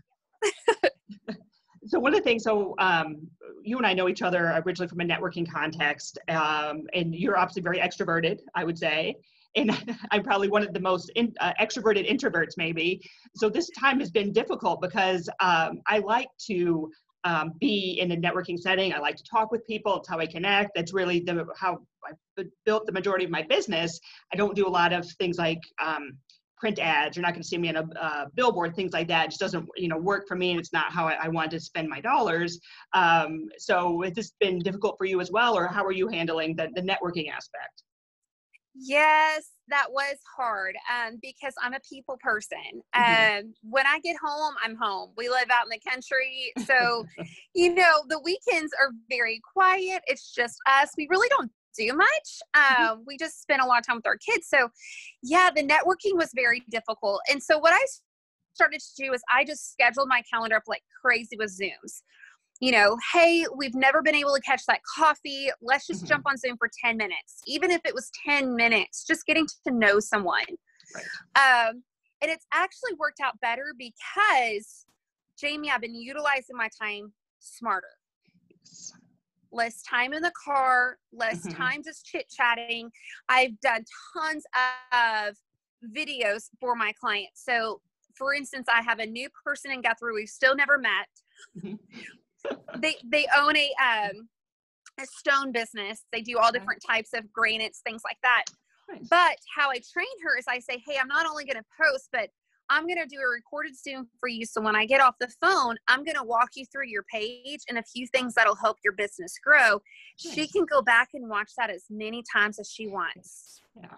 good. 0.45 0.91
so 1.89 1.99
one 1.99 2.13
of 2.13 2.19
the 2.19 2.25
things, 2.25 2.45
so 2.45 2.75
um, 2.79 3.17
you 3.63 3.77
and 3.79 3.87
I 3.87 3.95
know 3.95 4.09
each 4.09 4.23
other 4.23 4.63
originally 4.65 4.89
from 4.89 5.01
a 5.01 5.05
networking 5.05 5.51
context, 5.51 6.19
um, 6.29 6.83
and 6.95 7.15
you're 7.15 7.39
obviously 7.39 7.63
very 7.63 7.79
extroverted, 7.79 8.41
I 8.55 8.65
would 8.65 8.79
say. 8.79 9.17
And 9.57 9.71
I'm 10.11 10.23
probably 10.23 10.49
one 10.49 10.63
of 10.63 10.73
the 10.73 10.81
most 10.81 11.11
in, 11.17 11.35
uh, 11.41 11.53
extroverted 11.61 12.09
introverts, 12.09 12.57
maybe. 12.57 13.01
So 13.35 13.49
this 13.49 13.71
time 13.71 14.01
has 14.01 14.11
been 14.11 14.33
difficult 14.33 14.81
because 14.81 15.29
um, 15.41 15.81
I 15.87 15.99
like 15.99 16.29
to 16.47 16.91
um, 17.25 17.53
be 17.61 17.99
in 18.01 18.13
a 18.13 18.17
networking 18.17 18.59
setting. 18.59 18.93
I 18.93 18.99
like 18.99 19.17
to 19.17 19.25
talk 19.25 19.51
with 19.51 19.67
people. 19.67 19.97
It's 19.97 20.09
how 20.09 20.19
I 20.19 20.27
connect. 20.27 20.71
That's 20.75 20.93
really 20.93 21.21
the, 21.21 21.47
how 21.57 21.79
I 22.07 22.45
built 22.65 22.87
the 22.87 22.93
majority 22.93 23.25
of 23.25 23.31
my 23.31 23.43
business. 23.43 23.99
I 24.33 24.37
don't 24.37 24.55
do 24.55 24.67
a 24.67 24.71
lot 24.71 24.93
of 24.93 25.07
things 25.19 25.39
like 25.39 25.61
um, 25.83 26.17
print 26.59 26.79
ads. 26.79 27.17
You're 27.17 27.23
not 27.23 27.33
going 27.33 27.43
to 27.43 27.49
see 27.49 27.59
me 27.59 27.69
on 27.69 27.77
a 27.77 27.89
uh, 28.01 28.25
billboard, 28.35 28.75
things 28.75 28.93
like 28.93 29.09
that. 29.09 29.27
It 29.27 29.29
just 29.31 29.41
doesn't, 29.41 29.69
you 29.77 29.89
know, 29.89 29.99
work 29.99 30.27
for 30.27 30.37
me, 30.37 30.51
and 30.51 30.61
it's 30.61 30.73
not 30.73 30.93
how 30.93 31.07
I, 31.07 31.17
I 31.25 31.29
want 31.29 31.51
to 31.53 31.61
spend 31.61 31.89
my 31.89 32.01
dollars. 32.01 32.59
Um, 32.93 33.49
so 33.59 34.03
has 34.03 34.15
this 34.15 34.33
been 34.41 34.59
difficult 34.59 34.97
for 34.99 35.05
you 35.05 35.21
as 35.21 35.31
well, 35.31 35.57
or 35.57 35.67
how 35.67 35.85
are 35.85 35.93
you 35.93 36.09
handling 36.09 36.57
the, 36.57 36.69
the 36.75 36.83
networking 36.83 37.31
aspect? 37.31 37.83
Yes, 38.81 39.51
that 39.69 39.87
was 39.91 40.17
hard 40.37 40.77
um, 40.93 41.19
because 41.21 41.53
I'm 41.61 41.75
a 41.75 41.81
people 41.89 42.17
person. 42.23 42.83
Mhm. 42.95 43.41
Um, 43.41 43.55
when 43.63 43.87
I 43.87 43.99
get 44.01 44.17
home, 44.23 44.55
I'm 44.63 44.77
home. 44.77 45.11
We 45.17 45.29
live 45.29 45.51
out 45.51 45.65
in 45.65 45.71
the 45.71 45.91
country. 45.91 46.53
So, 46.65 47.05
you 47.55 47.75
know, 47.75 48.05
the 48.09 48.21
weekends 48.21 48.73
are 48.81 48.91
very 49.11 49.41
quiet. 49.53 50.03
It's 50.07 50.33
just 50.33 50.57
us. 50.69 50.91
We 50.97 51.09
really 51.11 51.29
don't 51.29 51.51
do 51.77 51.93
much. 51.95 52.41
Um, 52.55 53.05
we 53.07 53.17
just 53.17 53.41
spend 53.43 53.61
a 53.61 53.67
lot 53.67 53.79
of 53.79 53.87
time 53.87 53.97
with 53.97 54.07
our 54.07 54.17
kids. 54.17 54.49
So, 54.49 54.69
yeah, 55.23 55.51
the 55.55 55.63
networking 55.63 56.17
was 56.17 56.31
very 56.35 56.65
difficult. 56.71 57.21
And 57.31 57.43
so, 57.43 57.59
what 57.59 57.73
I 57.73 57.85
started 58.55 58.81
to 58.81 59.05
do 59.05 59.13
is 59.13 59.23
I 59.33 59.45
just 59.45 59.73
scheduled 59.73 60.09
my 60.09 60.23
calendar 60.33 60.57
up 60.57 60.65
like 60.67 60.83
crazy 61.03 61.37
with 61.39 61.51
Zooms. 61.57 62.03
You 62.61 62.73
know, 62.73 62.97
hey, 63.13 63.45
we've 63.57 63.75
never 63.75 64.03
been 64.03 64.17
able 64.17 64.35
to 64.35 64.41
catch 64.41 64.63
that 64.67 64.81
coffee. 64.97 65.49
Let's 65.63 65.87
just 65.87 66.05
Mhm. 66.05 66.09
jump 66.09 66.27
on 66.27 66.37
Zoom 66.37 66.57
for 66.59 66.69
10 66.85 66.97
minutes, 66.97 67.41
even 67.47 67.71
if 67.71 67.81
it 67.85 67.95
was 67.95 68.11
10 68.27 68.57
minutes, 68.57 69.05
just 69.05 69.27
getting 69.27 69.47
to 69.65 69.73
know 69.73 70.01
someone. 70.01 70.45
Um, 71.37 71.85
and 72.21 72.33
it's 72.33 72.47
actually 72.53 72.95
worked 72.95 73.21
out 73.21 73.39
better 73.41 73.75
because, 73.79 74.87
Jamie, 75.39 75.71
I've 75.71 75.81
been 75.81 75.95
utilizing 75.95 76.57
my 76.57 76.69
time 76.81 77.13
smarter 77.39 77.87
less 79.51 79.83
time 79.83 80.13
in 80.13 80.23
the 80.23 80.33
car, 80.33 80.99
less 81.13 81.47
Mhm. 81.47 81.57
time 81.57 81.83
just 81.83 82.05
chit 82.05 82.29
chatting. 82.31 82.91
I've 83.29 83.59
done 83.61 83.85
tons 84.13 84.45
of 84.93 85.37
videos 85.85 86.51
for 86.61 86.75
my 86.75 86.93
clients. 86.93 87.45
So, 87.45 87.81
for 88.17 88.35
instance, 88.35 88.69
I 88.69 88.83
have 88.83 88.99
a 88.99 89.07
new 89.07 89.31
person 89.45 89.71
in 89.71 89.81
Guthrie 89.81 90.13
we've 90.13 90.29
still 90.29 90.57
never 90.57 90.79
met. 90.79 91.09
Mhm. 91.57 91.79
they 92.83 92.97
they 93.05 93.27
own 93.37 93.57
a 93.57 93.73
um 93.83 94.29
a 94.99 95.07
stone 95.07 95.53
business. 95.53 96.05
They 96.13 96.23
do 96.23 96.39
all 96.39 96.51
different 96.51 96.83
types 96.85 97.13
of 97.13 97.33
granites, 97.33 97.81
things 97.81 98.03
like 98.05 98.19
that. 98.23 98.45
But 99.09 99.37
how 99.55 99.71
I 99.71 99.81
train 99.93 100.07
her 100.25 100.37
is 100.37 100.47
I 100.49 100.59
say, 100.59 100.83
hey, 100.85 100.99
I'm 101.01 101.07
not 101.07 101.27
only 101.27 101.45
going 101.45 101.63
to 101.63 101.65
post, 101.81 102.09
but 102.11 102.31
I'm 102.71 102.87
going 102.87 102.99
to 102.99 103.07
do 103.07 103.21
a 103.21 103.29
recorded 103.29 103.77
Zoom 103.79 104.09
for 104.21 104.29
you. 104.29 104.45
So 104.45 104.61
when 104.61 104.77
I 104.77 104.85
get 104.87 105.01
off 105.01 105.15
the 105.21 105.29
phone, 105.41 105.77
I'm 105.89 106.05
going 106.05 106.17
to 106.17 106.25
walk 106.25 106.51
you 106.55 106.65
through 106.67 106.89
your 106.89 107.05
page 107.13 107.61
and 107.69 107.79
a 107.79 107.83
few 107.83 108.07
things 108.07 108.35
that'll 108.35 108.57
help 108.57 108.79
your 108.85 108.93
business 108.93 109.39
grow. 109.43 109.81
She 110.17 110.47
can 110.47 110.65
go 110.65 110.83
back 110.83 111.09
and 111.15 111.29
watch 111.29 111.53
that 111.59 111.71
as 111.71 111.85
many 111.91 112.23
times 112.31 112.59
as 112.59 112.71
she 112.71 112.87
wants. 112.87 113.61
Yeah. 113.77 113.89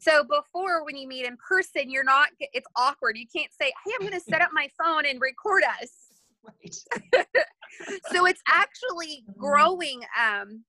So 0.00 0.24
before, 0.24 0.84
when 0.84 0.96
you 0.96 1.06
meet 1.06 1.26
in 1.26 1.36
person, 1.48 1.90
you're 1.90 2.04
not, 2.04 2.28
it's 2.40 2.66
awkward. 2.76 3.16
You 3.16 3.26
can't 3.34 3.52
say, 3.60 3.72
hey, 3.84 3.92
I'm 3.94 4.06
going 4.06 4.18
to 4.18 4.20
set 4.20 4.42
up 4.42 4.50
my 4.52 4.68
phone 4.82 5.06
and 5.06 5.20
record 5.20 5.62
us. 5.80 5.90
Right. 6.62 7.26
so 8.12 8.24
it's 8.24 8.40
actually 8.48 9.24
growing 9.36 10.00
um, 10.16 10.62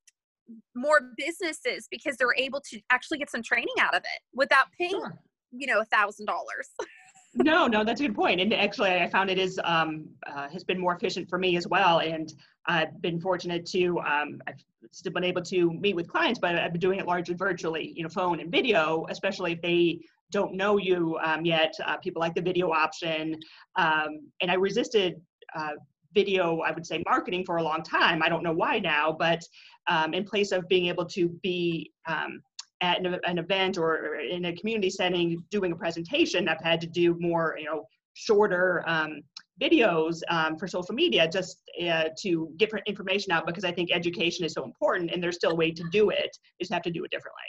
more 0.76 1.12
businesses 1.18 1.88
because 1.90 2.18
they're 2.18 2.36
able 2.38 2.62
to 2.72 2.80
actually 2.90 3.20
get 3.20 3.30
some 3.30 3.44
training 3.44 3.76
out 3.80 3.94
of 3.94 4.02
it 4.02 4.22
without 4.34 4.68
paying 4.78 4.92
Sure. 4.92 5.20
you 5.52 5.68
know 5.68 5.80
a 5.82 5.86
thousand 5.86 6.26
dollars 6.26 6.70
no, 7.44 7.68
no, 7.68 7.84
that's 7.84 8.02
a 8.02 8.08
good 8.08 8.16
point. 8.16 8.42
And 8.42 8.54
actually, 8.54 8.92
I 8.92 9.10
found 9.10 9.30
it 9.30 9.38
is 9.38 9.60
um, 9.64 10.08
uh, 10.26 10.50
has 10.50 10.64
been 10.64 10.80
more 10.80 10.96
efficient 10.96 11.30
for 11.30 11.38
me 11.38 11.58
as 11.58 11.68
well. 11.68 12.00
And 12.00 12.34
I've 12.66 13.02
been 13.02 13.20
fortunate 13.20 13.66
to 13.68 14.00
um, 14.00 14.42
I've 14.48 14.64
still 14.92 15.14
been 15.14 15.24
able 15.24 15.42
to 15.44 15.74
meet 15.74 15.96
with 15.96 16.08
clients, 16.08 16.40
but 16.40 16.56
I've 16.56 16.72
been 16.72 16.82
doing 16.82 17.00
it 17.00 17.06
largely 17.06 17.36
virtually, 17.36 17.94
you 17.96 18.04
know, 18.04 18.10
phone 18.10 18.40
and 18.40 18.52
video, 18.52 19.06
especially 19.10 19.54
if 19.54 19.62
they 19.62 20.00
don't 20.32 20.56
know 20.56 20.78
you 20.78 21.18
um, 21.24 21.46
yet. 21.46 21.74
Uh, 21.86 21.98
people 21.98 22.20
like 22.20 22.36
the 22.36 22.42
video 22.42 22.72
option, 22.72 23.36
um, 23.76 24.30
and 24.42 24.52
I 24.52 24.56
resisted. 24.56 25.22
Uh, 25.56 25.74
video 26.14 26.62
i 26.62 26.72
would 26.72 26.86
say 26.86 27.04
marketing 27.06 27.44
for 27.46 27.58
a 27.58 27.64
long 27.64 27.84
time 27.84 28.24
i 28.24 28.30
don't 28.30 28.42
know 28.42 28.54
why 28.54 28.80
now 28.80 29.12
but 29.12 29.42
um, 29.88 30.14
in 30.14 30.24
place 30.24 30.52
of 30.52 30.68
being 30.68 30.88
able 30.88 31.06
to 31.06 31.28
be 31.44 31.92
um, 32.08 32.42
at 32.82 33.04
an, 33.06 33.20
an 33.26 33.38
event 33.40 33.78
or 33.78 34.16
in 34.16 34.46
a 34.46 34.56
community 34.56 34.90
setting 34.90 35.44
doing 35.52 35.72
a 35.72 35.76
presentation 35.76 36.48
i've 36.48 36.62
had 36.62 36.80
to 36.80 36.88
do 36.88 37.16
more 37.20 37.56
you 37.58 37.66
know 37.66 37.84
shorter 38.14 38.84
um, 38.88 39.22
videos 39.62 40.22
um, 40.30 40.58
for 40.58 40.68
social 40.68 40.94
media 40.94 41.30
just 41.32 41.62
uh, 41.88 42.06
to 42.18 42.50
get 42.58 42.72
information 42.88 43.32
out 43.32 43.46
because 43.46 43.64
i 43.64 43.72
think 43.72 43.92
education 43.92 44.46
is 44.46 44.54
so 44.54 44.64
important 44.64 45.12
and 45.12 45.22
there's 45.22 45.36
still 45.36 45.52
a 45.52 45.56
way 45.56 45.72
to 45.72 45.84
do 45.92 46.10
it. 46.10 46.38
You 46.60 46.64
just 46.64 46.74
have 46.74 46.84
to 46.84 46.92
do 46.92 47.04
it 47.04 47.12
differently. 47.12 47.42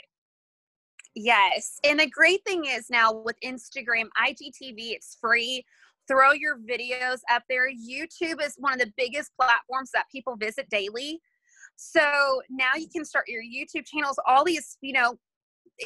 Yes. 1.15 1.79
And 1.83 1.99
the 1.99 2.09
great 2.09 2.41
thing 2.45 2.65
is 2.65 2.89
now 2.89 3.13
with 3.13 3.35
instagram 3.43 4.07
igtv 4.21 4.75
it's 4.77 5.17
free. 5.19 5.63
Throw 6.07 6.31
your 6.31 6.57
videos 6.57 7.19
up 7.31 7.43
there. 7.49 7.69
Youtube 7.69 8.43
is 8.43 8.55
one 8.57 8.73
of 8.73 8.79
the 8.79 8.91
biggest 8.97 9.31
platforms 9.39 9.91
that 9.93 10.05
people 10.11 10.35
visit 10.35 10.67
daily 10.69 11.19
so 11.81 12.41
now 12.49 12.71
you 12.75 12.87
can 12.93 13.05
start 13.05 13.25
your 13.29 13.41
youtube 13.41 13.85
channels 13.85 14.19
all 14.27 14.43
these 14.43 14.77
you 14.81 14.91
know 14.91 15.17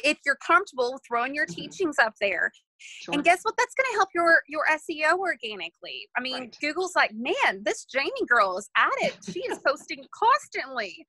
if 0.02 0.18
you're 0.26 0.38
comfortable 0.44 0.98
throwing 1.06 1.32
your 1.36 1.46
Mhm. 1.46 1.54
teachings 1.54 1.96
up 2.02 2.14
there 2.20 2.50
sure. 2.78 3.14
And 3.14 3.22
guess 3.24 3.40
what? 3.42 3.54
That's 3.56 3.74
going 3.74 3.86
to 3.92 3.96
help 3.96 4.08
your 4.14 4.42
your 4.48 4.64
SEO 4.68 5.16
organically. 5.18 6.08
I 6.16 6.20
mean, 6.20 6.34
Right. 6.34 6.56
Google's 6.60 6.94
like, 6.96 7.12
man, 7.14 7.62
this 7.62 7.84
Jamie 7.84 8.10
girl 8.28 8.58
is 8.58 8.68
at 8.76 8.90
it. 8.98 9.16
She 9.32 9.40
is 9.40 9.58
posting 9.66 10.04
constantly. 10.22 11.06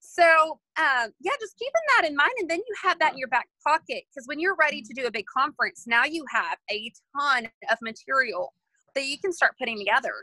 So 0.00 0.58
um, 0.78 1.10
yeah, 1.20 1.32
just 1.38 1.56
keeping 1.58 1.82
that 1.96 2.08
in 2.08 2.16
mind, 2.16 2.32
and 2.40 2.50
then 2.50 2.58
you 2.66 2.74
have 2.82 2.98
that 3.00 3.12
in 3.12 3.18
your 3.18 3.28
back 3.28 3.48
pocket 3.66 4.04
because 4.10 4.26
when 4.26 4.40
you're 4.40 4.56
ready 4.56 4.80
to 4.82 4.94
do 4.94 5.06
a 5.06 5.10
big 5.10 5.26
conference, 5.26 5.84
now 5.86 6.04
you 6.04 6.24
have 6.30 6.56
a 6.70 6.90
ton 7.20 7.48
of 7.70 7.78
material 7.82 8.54
that 8.94 9.04
you 9.04 9.18
can 9.18 9.32
start 9.32 9.54
putting 9.58 9.78
together. 9.78 10.14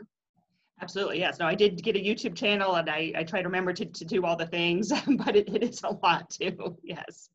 Absolutely, 0.82 1.18
yes. 1.18 1.38
No, 1.38 1.46
I 1.46 1.54
did 1.54 1.82
get 1.82 1.96
a 1.96 1.98
YouTube 1.98 2.34
channel 2.34 2.76
and 2.76 2.88
I, 2.88 3.12
I 3.16 3.22
try 3.22 3.42
to 3.42 3.48
remember 3.48 3.72
to, 3.72 3.84
to 3.84 4.04
do 4.04 4.24
all 4.24 4.36
the 4.36 4.46
things, 4.46 4.90
but 5.18 5.36
it, 5.36 5.48
it 5.54 5.62
is 5.62 5.82
a 5.82 5.96
lot 6.02 6.30
too. 6.30 6.76
Yes. 6.84 7.28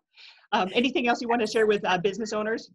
um, 0.52 0.68
anything 0.72 1.08
else 1.08 1.20
you 1.20 1.28
want 1.28 1.40
to 1.40 1.46
share 1.46 1.66
with 1.66 1.84
uh, 1.84 1.98
business 1.98 2.32
owners? 2.32 2.70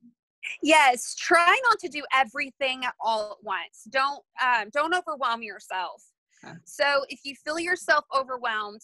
Yes, 0.61 1.15
try 1.15 1.57
not 1.67 1.79
to 1.79 1.89
do 1.89 2.03
everything 2.13 2.83
all 2.99 3.31
at 3.31 3.43
once. 3.43 3.87
Don't 3.89 4.21
um, 4.41 4.69
don't 4.71 4.93
overwhelm 4.93 5.41
yourself. 5.41 6.03
Okay. 6.45 6.53
So 6.63 7.03
if 7.09 7.21
you 7.23 7.35
feel 7.43 7.59
yourself 7.59 8.05
overwhelmed, 8.15 8.81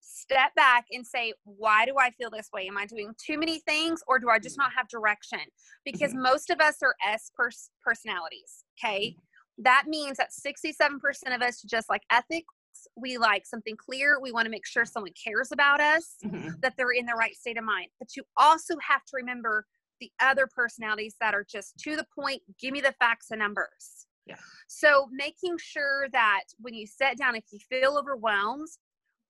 step 0.00 0.54
back 0.54 0.86
and 0.92 1.06
say, 1.06 1.34
why 1.44 1.84
do 1.84 1.94
I 2.00 2.10
feel 2.10 2.30
this 2.30 2.48
way? 2.52 2.66
Am 2.68 2.78
I 2.78 2.86
doing 2.86 3.12
too 3.18 3.38
many 3.38 3.60
things 3.60 4.00
or 4.06 4.18
do 4.18 4.30
I 4.30 4.38
just 4.38 4.56
not 4.56 4.72
have 4.76 4.88
direction? 4.88 5.40
Because 5.84 6.14
most 6.14 6.50
of 6.50 6.60
us 6.60 6.76
are 6.82 6.94
S 7.06 7.30
pers- 7.36 7.70
personalities. 7.84 8.64
Okay. 8.82 9.16
That 9.58 9.84
means 9.86 10.18
that 10.18 10.30
67% 10.32 11.34
of 11.34 11.42
us 11.42 11.62
just 11.62 11.88
like 11.88 12.02
ethics. 12.10 12.46
We 12.96 13.16
like 13.18 13.46
something 13.46 13.76
clear. 13.76 14.20
We 14.20 14.32
want 14.32 14.44
to 14.44 14.50
make 14.50 14.66
sure 14.66 14.84
someone 14.84 15.12
cares 15.22 15.50
about 15.50 15.80
us, 15.80 16.16
Mhm. 16.24 16.60
that 16.60 16.76
they're 16.76 16.90
in 16.92 17.06
the 17.06 17.14
right 17.14 17.34
state 17.34 17.56
of 17.56 17.64
mind. 17.64 17.90
But 17.98 18.14
you 18.16 18.24
also 18.36 18.76
have 18.86 19.04
to 19.06 19.16
remember 19.16 19.66
the 19.98 20.12
other 20.20 20.46
personalities 20.46 21.16
that 21.20 21.34
are 21.34 21.44
just 21.44 21.78
to 21.78 21.96
the 21.96 22.06
point, 22.14 22.42
give 22.58 22.72
me 22.72 22.82
the 22.82 22.92
facts 22.92 23.30
and 23.30 23.38
numbers. 23.38 24.06
Yeah. 24.26 24.38
So 24.68 25.08
making 25.10 25.56
sure 25.58 26.08
that 26.10 26.44
when 26.58 26.74
you 26.74 26.86
sit 26.86 27.16
down, 27.16 27.34
if 27.34 27.44
you 27.50 27.58
feel 27.60 27.96
overwhelmed, 27.96 28.68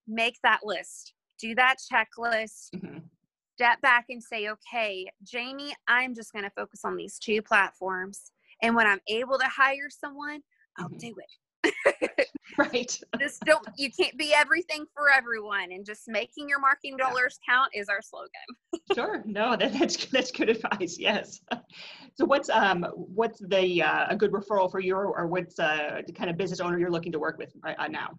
make 0.09 0.41
that 0.43 0.65
list, 0.65 1.15
do 1.39 1.55
that 1.55 1.77
checklist, 1.79 2.71
Mhm. 2.75 3.09
step 3.55 3.81
back 3.81 4.07
and 4.09 4.23
say, 4.23 4.49
okay, 4.49 5.09
Jamie, 5.23 5.77
I'm 5.87 6.15
just 6.15 6.33
going 6.33 6.45
to 6.45 6.51
focus 6.51 6.85
on 6.85 6.97
these 6.97 7.19
two 7.19 7.43
platforms. 7.43 8.33
And 8.63 8.75
when 8.75 8.87
I'm 8.87 9.01
able 9.09 9.39
to 9.39 9.47
hire 9.47 9.89
someone, 9.91 10.41
I'll 10.79 10.89
Mhm. 10.89 10.99
do 10.99 11.15
it. 11.19 11.31
Right. 12.59 12.99
Just 13.19 13.41
don't, 13.45 13.67
you 13.77 13.91
can't 13.91 14.17
be 14.17 14.33
everything 14.33 14.87
for 14.95 15.11
everyone. 15.11 15.73
And 15.73 15.85
just 15.85 16.09
making 16.09 16.49
your 16.49 16.59
marketing 16.59 16.97
dollars 16.97 17.39
count 17.47 17.71
is 17.75 17.89
our 17.91 18.01
slogan. 18.01 18.31
Sure. 18.95 19.23
No, 19.27 19.57
that, 19.57 19.75
that's 19.75 20.07
that's 20.07 20.31
good 20.31 20.49
advice. 20.49 20.97
Yes. 20.99 21.41
So 22.15 22.25
what's 22.25 22.49
um 22.49 22.87
what's 22.95 23.41
the 23.41 23.83
uh, 23.83 24.07
a 24.09 24.17
good 24.17 24.33
referral 24.33 24.71
for 24.71 24.81
you, 24.81 24.95
or 24.97 25.27
what's 25.27 25.59
uh, 25.59 26.01
the 26.07 26.13
kind 26.13 26.31
of 26.31 26.39
business 26.39 26.61
owner 26.61 26.79
you're 26.79 26.91
looking 26.91 27.13
to 27.13 27.19
work 27.19 27.37
with 27.37 27.53
right 27.63 27.77
uh, 27.79 27.89
now? 27.89 28.19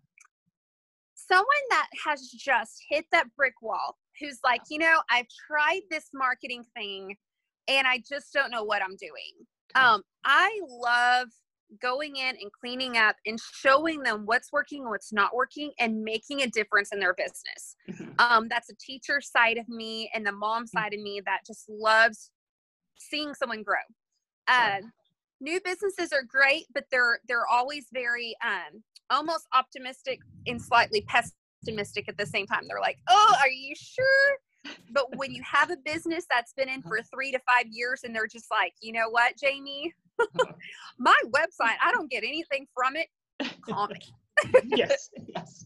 Someone 1.15 1.45
that 1.71 1.87
has 2.05 2.29
just 2.29 2.83
hit 2.89 3.05
that 3.11 3.33
brick 3.35 3.55
wall, 3.61 3.97
who's 4.19 4.39
like, 4.43 4.61
you 4.69 4.77
know, 4.77 5.01
I've 5.09 5.25
tried 5.47 5.81
this 5.89 6.09
marketing 6.13 6.63
thing, 6.75 7.15
and 7.67 7.87
I 7.87 8.03
just 8.07 8.33
don't 8.33 8.51
know 8.51 8.63
what 8.63 8.83
I'm 8.83 8.97
doing. 8.97 9.47
Um, 9.75 10.01
I 10.23 10.59
love 10.67 11.27
going 11.81 12.15
in 12.15 12.35
and 12.41 12.51
cleaning 12.59 12.97
up 12.97 13.15
and 13.25 13.39
showing 13.39 14.01
them 14.01 14.25
what's 14.25 14.51
working 14.51 14.81
and 14.81 14.89
what's 14.89 15.11
not 15.11 15.35
working 15.35 15.71
and 15.79 16.03
making 16.03 16.41
a 16.41 16.47
difference 16.47 16.91
in 16.93 16.99
their 16.99 17.13
business. 17.13 17.75
Mm-hmm. 17.89 18.11
Um, 18.19 18.47
that's 18.49 18.69
a 18.69 18.75
teacher 18.79 19.19
side 19.21 19.57
of 19.57 19.67
me 19.67 20.09
and 20.13 20.25
the 20.25 20.31
mom 20.31 20.63
mm. 20.63 20.69
side 20.69 20.93
of 20.93 21.01
me 21.01 21.21
that 21.25 21.41
just 21.45 21.65
loves 21.69 22.31
seeing 22.97 23.33
someone 23.33 23.63
grow. 23.63 23.75
Uh, 24.47 24.79
new 25.41 25.59
businesses 25.63 26.13
are 26.13 26.23
great, 26.23 26.65
but 26.73 26.85
they're 26.89 27.19
they're 27.27 27.47
always 27.47 27.87
very 27.93 28.35
um, 28.43 28.81
almost 29.09 29.45
optimistic 29.53 30.19
and 30.45 30.61
slightly 30.61 31.05
pessimistic 31.07 32.07
at 32.07 32.17
the 32.17 32.25
same 32.25 32.47
time. 32.47 32.63
They're 32.67 32.79
like, 32.79 32.97
"Oh, 33.09 33.35
are 33.41 33.49
you 33.49 33.75
sure?" 33.75 34.37
But 34.91 35.15
when 35.15 35.31
you 35.31 35.41
have 35.43 35.71
a 35.71 35.77
business 35.77 36.25
that's 36.29 36.53
been 36.53 36.69
in 36.69 36.81
for 36.81 36.99
three 37.13 37.31
to 37.31 37.39
five 37.39 37.65
years 37.69 38.01
and 38.03 38.15
they're 38.15 38.27
just 38.27 38.47
like, 38.51 38.73
you 38.81 38.93
know 38.93 39.09
what, 39.09 39.33
Jamie, 39.37 39.93
my 40.97 41.15
website, 41.27 41.77
I 41.83 41.91
don't 41.91 42.09
get 42.09 42.23
anything 42.23 42.67
from 42.73 42.95
it. 42.95 43.07
Call 43.61 43.87
me. 43.87 43.99
yes, 44.75 45.09
yes. 45.35 45.65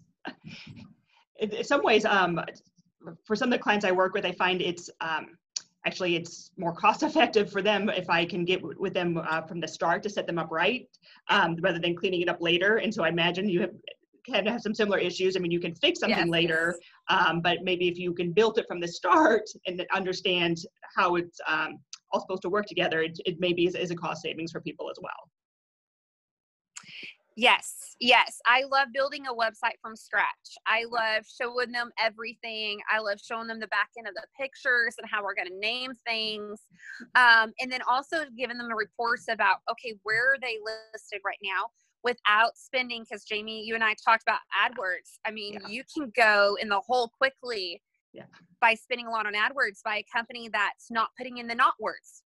In, 1.39 1.51
in, 1.51 1.63
some 1.63 1.83
ways, 1.83 2.05
um, 2.05 2.39
for 3.25 3.35
some 3.35 3.51
of 3.51 3.57
the 3.57 3.63
clients 3.63 3.85
I 3.85 3.91
work 3.91 4.13
with, 4.13 4.25
I 4.25 4.31
find 4.33 4.61
it's 4.61 4.89
um, 5.01 5.37
actually 5.85 6.15
it's 6.15 6.51
more 6.57 6.73
cost 6.73 7.03
effective 7.03 7.51
for 7.51 7.61
them 7.61 7.89
if 7.89 8.09
I 8.09 8.25
can 8.25 8.45
get 8.45 8.61
with 8.79 8.93
them 8.93 9.17
uh, 9.17 9.41
from 9.41 9.59
the 9.59 9.67
start 9.67 10.03
to 10.03 10.09
set 10.09 10.27
them 10.27 10.37
up 10.37 10.51
right, 10.51 10.87
um, 11.29 11.55
rather 11.61 11.79
than 11.79 11.95
cleaning 11.95 12.21
it 12.21 12.29
up 12.29 12.41
later. 12.41 12.77
And 12.77 12.93
so 12.93 13.03
I 13.03 13.09
imagine 13.09 13.49
you 13.49 13.61
have, 13.61 13.71
can 14.25 14.45
have 14.45 14.61
some 14.61 14.73
similar 14.73 14.97
issues. 14.97 15.35
I 15.35 15.39
mean, 15.39 15.51
you 15.51 15.59
can 15.59 15.75
fix 15.75 15.99
something 15.99 16.17
yes, 16.17 16.27
later, 16.27 16.75
yes. 17.09 17.27
Um, 17.27 17.41
but 17.41 17.59
maybe 17.63 17.87
if 17.87 17.97
you 17.97 18.13
can 18.13 18.31
build 18.31 18.57
it 18.57 18.65
from 18.67 18.79
the 18.79 18.87
start 18.87 19.43
and 19.65 19.85
understand 19.93 20.57
how 20.95 21.15
it's 21.15 21.39
um, 21.47 21.79
all 22.11 22.21
supposed 22.21 22.41
to 22.43 22.49
work 22.49 22.65
together, 22.65 23.01
it, 23.01 23.19
it 23.25 23.37
maybe 23.39 23.65
is, 23.65 23.75
is 23.75 23.91
a 23.91 23.95
cost 23.95 24.21
savings 24.21 24.51
for 24.51 24.61
people 24.61 24.89
as 24.89 24.97
well. 25.01 25.29
Yes, 27.37 27.95
yes. 28.01 28.39
I 28.45 28.63
love 28.69 28.89
building 28.93 29.25
a 29.27 29.33
website 29.33 29.79
from 29.81 29.95
scratch. 29.95 30.27
I 30.67 30.83
love 30.91 31.23
showing 31.25 31.71
them 31.71 31.89
everything. 31.97 32.79
I 32.91 32.99
love 32.99 33.19
showing 33.23 33.47
them 33.47 33.59
the 33.59 33.67
back 33.67 33.89
end 33.97 34.07
of 34.07 34.13
the 34.15 34.25
pictures 34.37 34.95
and 34.97 35.09
how 35.09 35.23
we're 35.23 35.33
going 35.33 35.47
to 35.47 35.59
name 35.59 35.93
things. 36.05 36.59
Um, 37.15 37.53
and 37.61 37.71
then 37.71 37.79
also 37.89 38.25
giving 38.37 38.57
them 38.57 38.67
the 38.67 38.75
reports 38.75 39.25
about, 39.29 39.57
okay, 39.71 39.95
where 40.03 40.33
are 40.33 40.39
they 40.41 40.57
listed 40.93 41.21
right 41.25 41.39
now 41.41 41.67
without 42.03 42.57
spending? 42.57 43.03
Because 43.03 43.23
Jamie, 43.23 43.63
you 43.63 43.75
and 43.75 43.83
I 43.83 43.95
talked 44.03 44.23
about 44.23 44.39
AdWords. 44.65 45.19
I 45.25 45.31
mean, 45.31 45.53
yeah. 45.53 45.67
you 45.67 45.83
can 45.93 46.11
go 46.15 46.57
in 46.61 46.69
the 46.69 46.79
hole 46.79 47.11
quickly 47.17 47.81
yeah. 48.13 48.23
by 48.59 48.73
spending 48.75 49.07
a 49.07 49.09
lot 49.09 49.25
on 49.25 49.33
AdWords 49.33 49.83
by 49.83 49.97
a 49.97 50.05
company 50.11 50.49
that's 50.51 50.89
not 50.89 51.09
putting 51.17 51.37
in 51.37 51.47
the 51.47 51.55
not 51.55 51.73
words. 51.79 52.23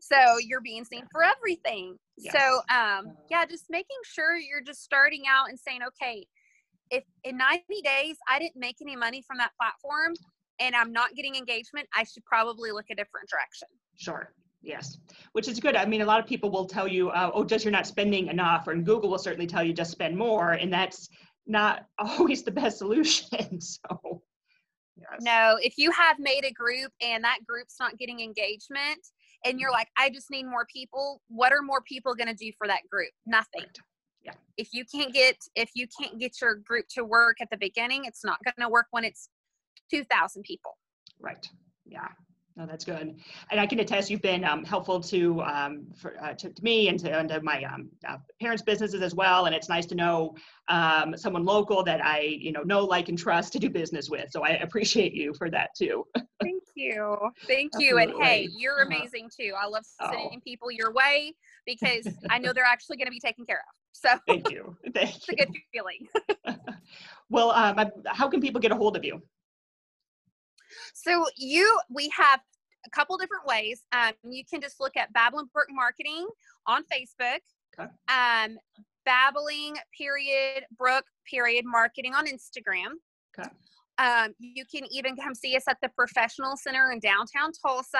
So 0.00 0.38
you're 0.40 0.60
being 0.60 0.84
seen 0.84 1.04
for 1.10 1.22
everything. 1.22 1.96
Yes. 2.16 2.34
So 2.34 2.60
um, 2.74 3.16
yeah, 3.30 3.44
just 3.44 3.64
making 3.70 3.96
sure 4.04 4.36
you're 4.36 4.62
just 4.62 4.82
starting 4.82 5.24
out 5.28 5.48
and 5.48 5.58
saying, 5.58 5.80
okay, 5.88 6.26
if 6.90 7.04
in 7.24 7.36
90 7.36 7.64
days 7.82 8.16
I 8.28 8.38
didn't 8.38 8.56
make 8.56 8.76
any 8.80 8.94
money 8.96 9.22
from 9.26 9.38
that 9.38 9.50
platform 9.60 10.14
and 10.60 10.74
I'm 10.74 10.92
not 10.92 11.14
getting 11.14 11.34
engagement, 11.34 11.88
I 11.94 12.04
should 12.04 12.24
probably 12.24 12.70
look 12.70 12.86
a 12.90 12.94
different 12.94 13.28
direction. 13.28 13.68
Sure. 13.96 14.32
Yes, 14.66 14.98
which 15.32 15.48
is 15.48 15.60
good. 15.60 15.76
I 15.76 15.86
mean, 15.86 16.02
a 16.02 16.04
lot 16.04 16.18
of 16.18 16.26
people 16.26 16.50
will 16.50 16.66
tell 16.66 16.88
you, 16.88 17.10
uh, 17.10 17.30
oh, 17.32 17.44
just 17.44 17.64
you're 17.64 17.72
not 17.72 17.86
spending 17.86 18.26
enough, 18.26 18.66
or 18.66 18.72
and 18.72 18.84
Google 18.84 19.10
will 19.10 19.18
certainly 19.18 19.46
tell 19.46 19.62
you 19.62 19.72
just 19.72 19.92
spend 19.92 20.16
more, 20.16 20.52
and 20.52 20.72
that's 20.72 21.08
not 21.46 21.86
always 21.98 22.42
the 22.42 22.50
best 22.50 22.78
solution. 22.78 23.60
So 23.60 24.22
Yes. 24.98 25.20
No, 25.20 25.58
if 25.60 25.76
you 25.76 25.90
have 25.90 26.18
made 26.18 26.44
a 26.44 26.52
group 26.52 26.90
and 27.02 27.22
that 27.24 27.40
group's 27.46 27.76
not 27.78 27.98
getting 27.98 28.20
engagement 28.20 29.06
and 29.44 29.60
you're 29.60 29.70
like, 29.70 29.88
I 29.98 30.08
just 30.08 30.30
need 30.30 30.44
more 30.46 30.66
people, 30.72 31.20
what 31.28 31.52
are 31.52 31.62
more 31.62 31.82
people 31.82 32.14
going 32.14 32.28
to 32.28 32.34
do 32.34 32.50
for 32.56 32.66
that 32.66 32.80
group? 32.90 33.10
Nothing. 33.26 33.60
Right. 33.60 33.78
Yeah. 34.24 34.32
If 34.56 34.68
you 34.72 34.84
can't 34.84 35.12
get 35.12 35.36
if 35.54 35.70
you 35.74 35.86
can't 36.00 36.18
get 36.18 36.40
your 36.40 36.56
group 36.56 36.86
to 36.94 37.04
work 37.04 37.36
at 37.40 37.50
the 37.50 37.56
beginning, 37.56 38.06
it's 38.06 38.24
not 38.24 38.38
going 38.42 38.66
to 38.66 38.70
work 38.70 38.86
when 38.90 39.04
it's 39.04 39.28
2000 39.90 40.42
people. 40.42 40.76
Right. 41.20 41.46
Yeah. 41.84 42.08
No, 42.56 42.64
that's 42.64 42.86
good. 42.86 43.14
And 43.50 43.60
I 43.60 43.66
can 43.66 43.80
attest 43.80 44.08
you've 44.08 44.22
been 44.22 44.42
um, 44.42 44.64
helpful 44.64 44.98
to, 45.00 45.42
um, 45.42 45.86
for, 45.94 46.16
uh, 46.22 46.32
to, 46.32 46.48
to, 46.48 46.64
me 46.64 46.88
and 46.88 46.98
to, 47.00 47.10
and 47.10 47.28
to 47.28 47.42
my 47.42 47.62
um, 47.64 47.90
uh, 48.08 48.16
parents' 48.40 48.62
businesses 48.62 49.02
as 49.02 49.14
well. 49.14 49.44
And 49.44 49.54
it's 49.54 49.68
nice 49.68 49.84
to 49.86 49.94
know 49.94 50.34
um, 50.68 51.14
someone 51.18 51.44
local 51.44 51.82
that 51.84 52.02
I, 52.02 52.20
you 52.20 52.52
know, 52.52 52.62
know, 52.62 52.82
like, 52.82 53.10
and 53.10 53.18
trust 53.18 53.52
to 53.52 53.58
do 53.58 53.68
business 53.68 54.08
with. 54.08 54.30
So 54.30 54.42
I 54.42 54.50
appreciate 54.50 55.12
you 55.12 55.34
for 55.34 55.50
that 55.50 55.70
too. 55.76 56.06
Thank 56.42 56.62
you. 56.74 57.18
Thank 57.46 57.72
you. 57.78 57.98
And 57.98 58.12
hey, 58.22 58.48
you're 58.56 58.80
uh-huh. 58.80 58.86
amazing 58.86 59.28
too. 59.38 59.52
I 59.60 59.66
love 59.66 59.84
oh. 60.00 60.10
sending 60.10 60.38
oh. 60.38 60.40
people 60.42 60.70
your 60.70 60.94
way 60.94 61.34
because 61.66 62.08
I 62.30 62.38
know 62.38 62.54
they're 62.54 62.64
actually 62.64 62.96
going 62.96 63.06
to 63.06 63.12
be 63.12 63.20
taken 63.20 63.44
care 63.44 63.58
of. 63.58 63.74
So 63.92 64.10
thank 64.26 64.50
you. 64.50 64.76
Thank 64.94 65.16
it's 65.16 65.28
you. 65.28 65.34
a 65.40 65.46
good 65.46 65.54
feeling. 65.72 66.58
well, 67.30 67.50
um, 67.50 67.90
how 68.06 68.28
can 68.28 68.40
people 68.40 68.60
get 68.60 68.70
a 68.70 68.74
hold 68.74 68.94
of 68.94 69.04
you? 69.04 69.22
So 71.06 71.24
you, 71.36 71.78
we 71.88 72.10
have 72.16 72.40
a 72.84 72.90
couple 72.90 73.16
different 73.16 73.46
ways. 73.46 73.84
Um, 73.92 74.12
you 74.28 74.42
can 74.44 74.60
just 74.60 74.80
look 74.80 74.96
at 74.96 75.12
Babbling 75.12 75.46
Brook 75.52 75.68
Marketing 75.70 76.26
on 76.66 76.82
Facebook. 76.92 77.38
Okay. 77.78 77.88
Um, 78.08 78.58
Babbling 79.04 79.76
period 79.96 80.64
Brook 80.76 81.04
period 81.30 81.64
marketing 81.64 82.14
on 82.14 82.26
Instagram. 82.26 82.94
Okay. 83.38 83.48
Um, 83.98 84.34
you 84.38 84.64
can 84.64 84.82
even 84.90 85.16
come 85.16 85.34
see 85.34 85.56
us 85.56 85.62
at 85.68 85.78
the 85.80 85.90
Professional 85.90 86.56
Center 86.56 86.90
in 86.90 86.98
downtown 86.98 87.52
Tulsa. 87.52 87.98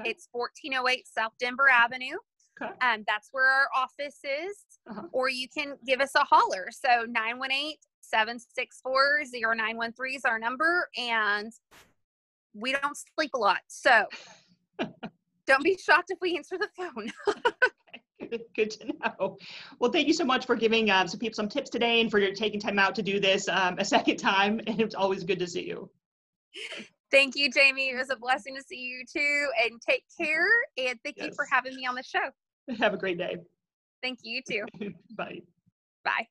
Okay. 0.00 0.10
It's 0.10 0.28
1408 0.32 1.06
South 1.06 1.32
Denver 1.38 1.68
Avenue. 1.70 2.16
Okay. 2.60 2.72
Um, 2.82 3.04
that's 3.06 3.28
where 3.30 3.46
our 3.48 3.68
office 3.76 4.18
is. 4.24 4.56
Uh-huh. 4.90 5.02
Or 5.12 5.28
you 5.28 5.46
can 5.56 5.76
give 5.86 6.00
us 6.00 6.16
a 6.16 6.24
holler. 6.24 6.68
So 6.72 7.04
918 7.08 7.76
764 8.00 9.22
0913 9.54 10.16
is 10.16 10.24
our 10.24 10.38
number. 10.40 10.88
And 10.98 11.52
we 12.54 12.72
don't 12.72 12.96
sleep 13.16 13.32
a 13.34 13.38
lot. 13.38 13.58
So 13.68 14.06
don't 15.46 15.64
be 15.64 15.76
shocked 15.76 16.10
if 16.10 16.18
we 16.20 16.36
answer 16.36 16.58
the 16.58 16.68
phone. 16.76 17.12
Good 18.54 18.70
to 18.72 18.86
know. 18.86 19.38
Well, 19.78 19.90
thank 19.90 20.06
you 20.06 20.14
so 20.14 20.24
much 20.24 20.46
for 20.46 20.54
giving 20.54 20.90
uh, 20.90 21.06
some 21.06 21.18
people 21.18 21.34
some 21.34 21.48
tips 21.48 21.70
today 21.70 22.00
and 22.00 22.10
for 22.10 22.18
your 22.18 22.32
taking 22.32 22.60
time 22.60 22.78
out 22.78 22.94
to 22.96 23.02
do 23.02 23.18
this 23.18 23.48
um, 23.48 23.76
a 23.78 23.84
second 23.84 24.18
time. 24.18 24.60
And 24.66 24.80
it's 24.80 24.94
always 24.94 25.24
good 25.24 25.38
to 25.40 25.46
see 25.46 25.66
you. 25.66 25.90
Thank 27.10 27.34
you, 27.34 27.50
Jamie. 27.50 27.90
It 27.90 27.96
was 27.96 28.10
a 28.10 28.16
blessing 28.16 28.54
to 28.56 28.62
see 28.62 28.76
you 28.76 29.04
too. 29.10 29.48
And 29.64 29.80
take 29.80 30.04
care. 30.16 30.46
And 30.78 30.98
thank 31.02 31.16
yes. 31.16 31.26
you 31.26 31.32
for 31.34 31.46
having 31.50 31.74
me 31.74 31.86
on 31.86 31.94
the 31.94 32.02
show. 32.02 32.30
Have 32.78 32.94
a 32.94 32.98
great 32.98 33.18
day. 33.18 33.38
Thank 34.02 34.20
you, 34.22 34.42
you 34.48 34.66
too. 34.78 34.92
Bye. 35.16 35.40
Bye. 36.04 36.28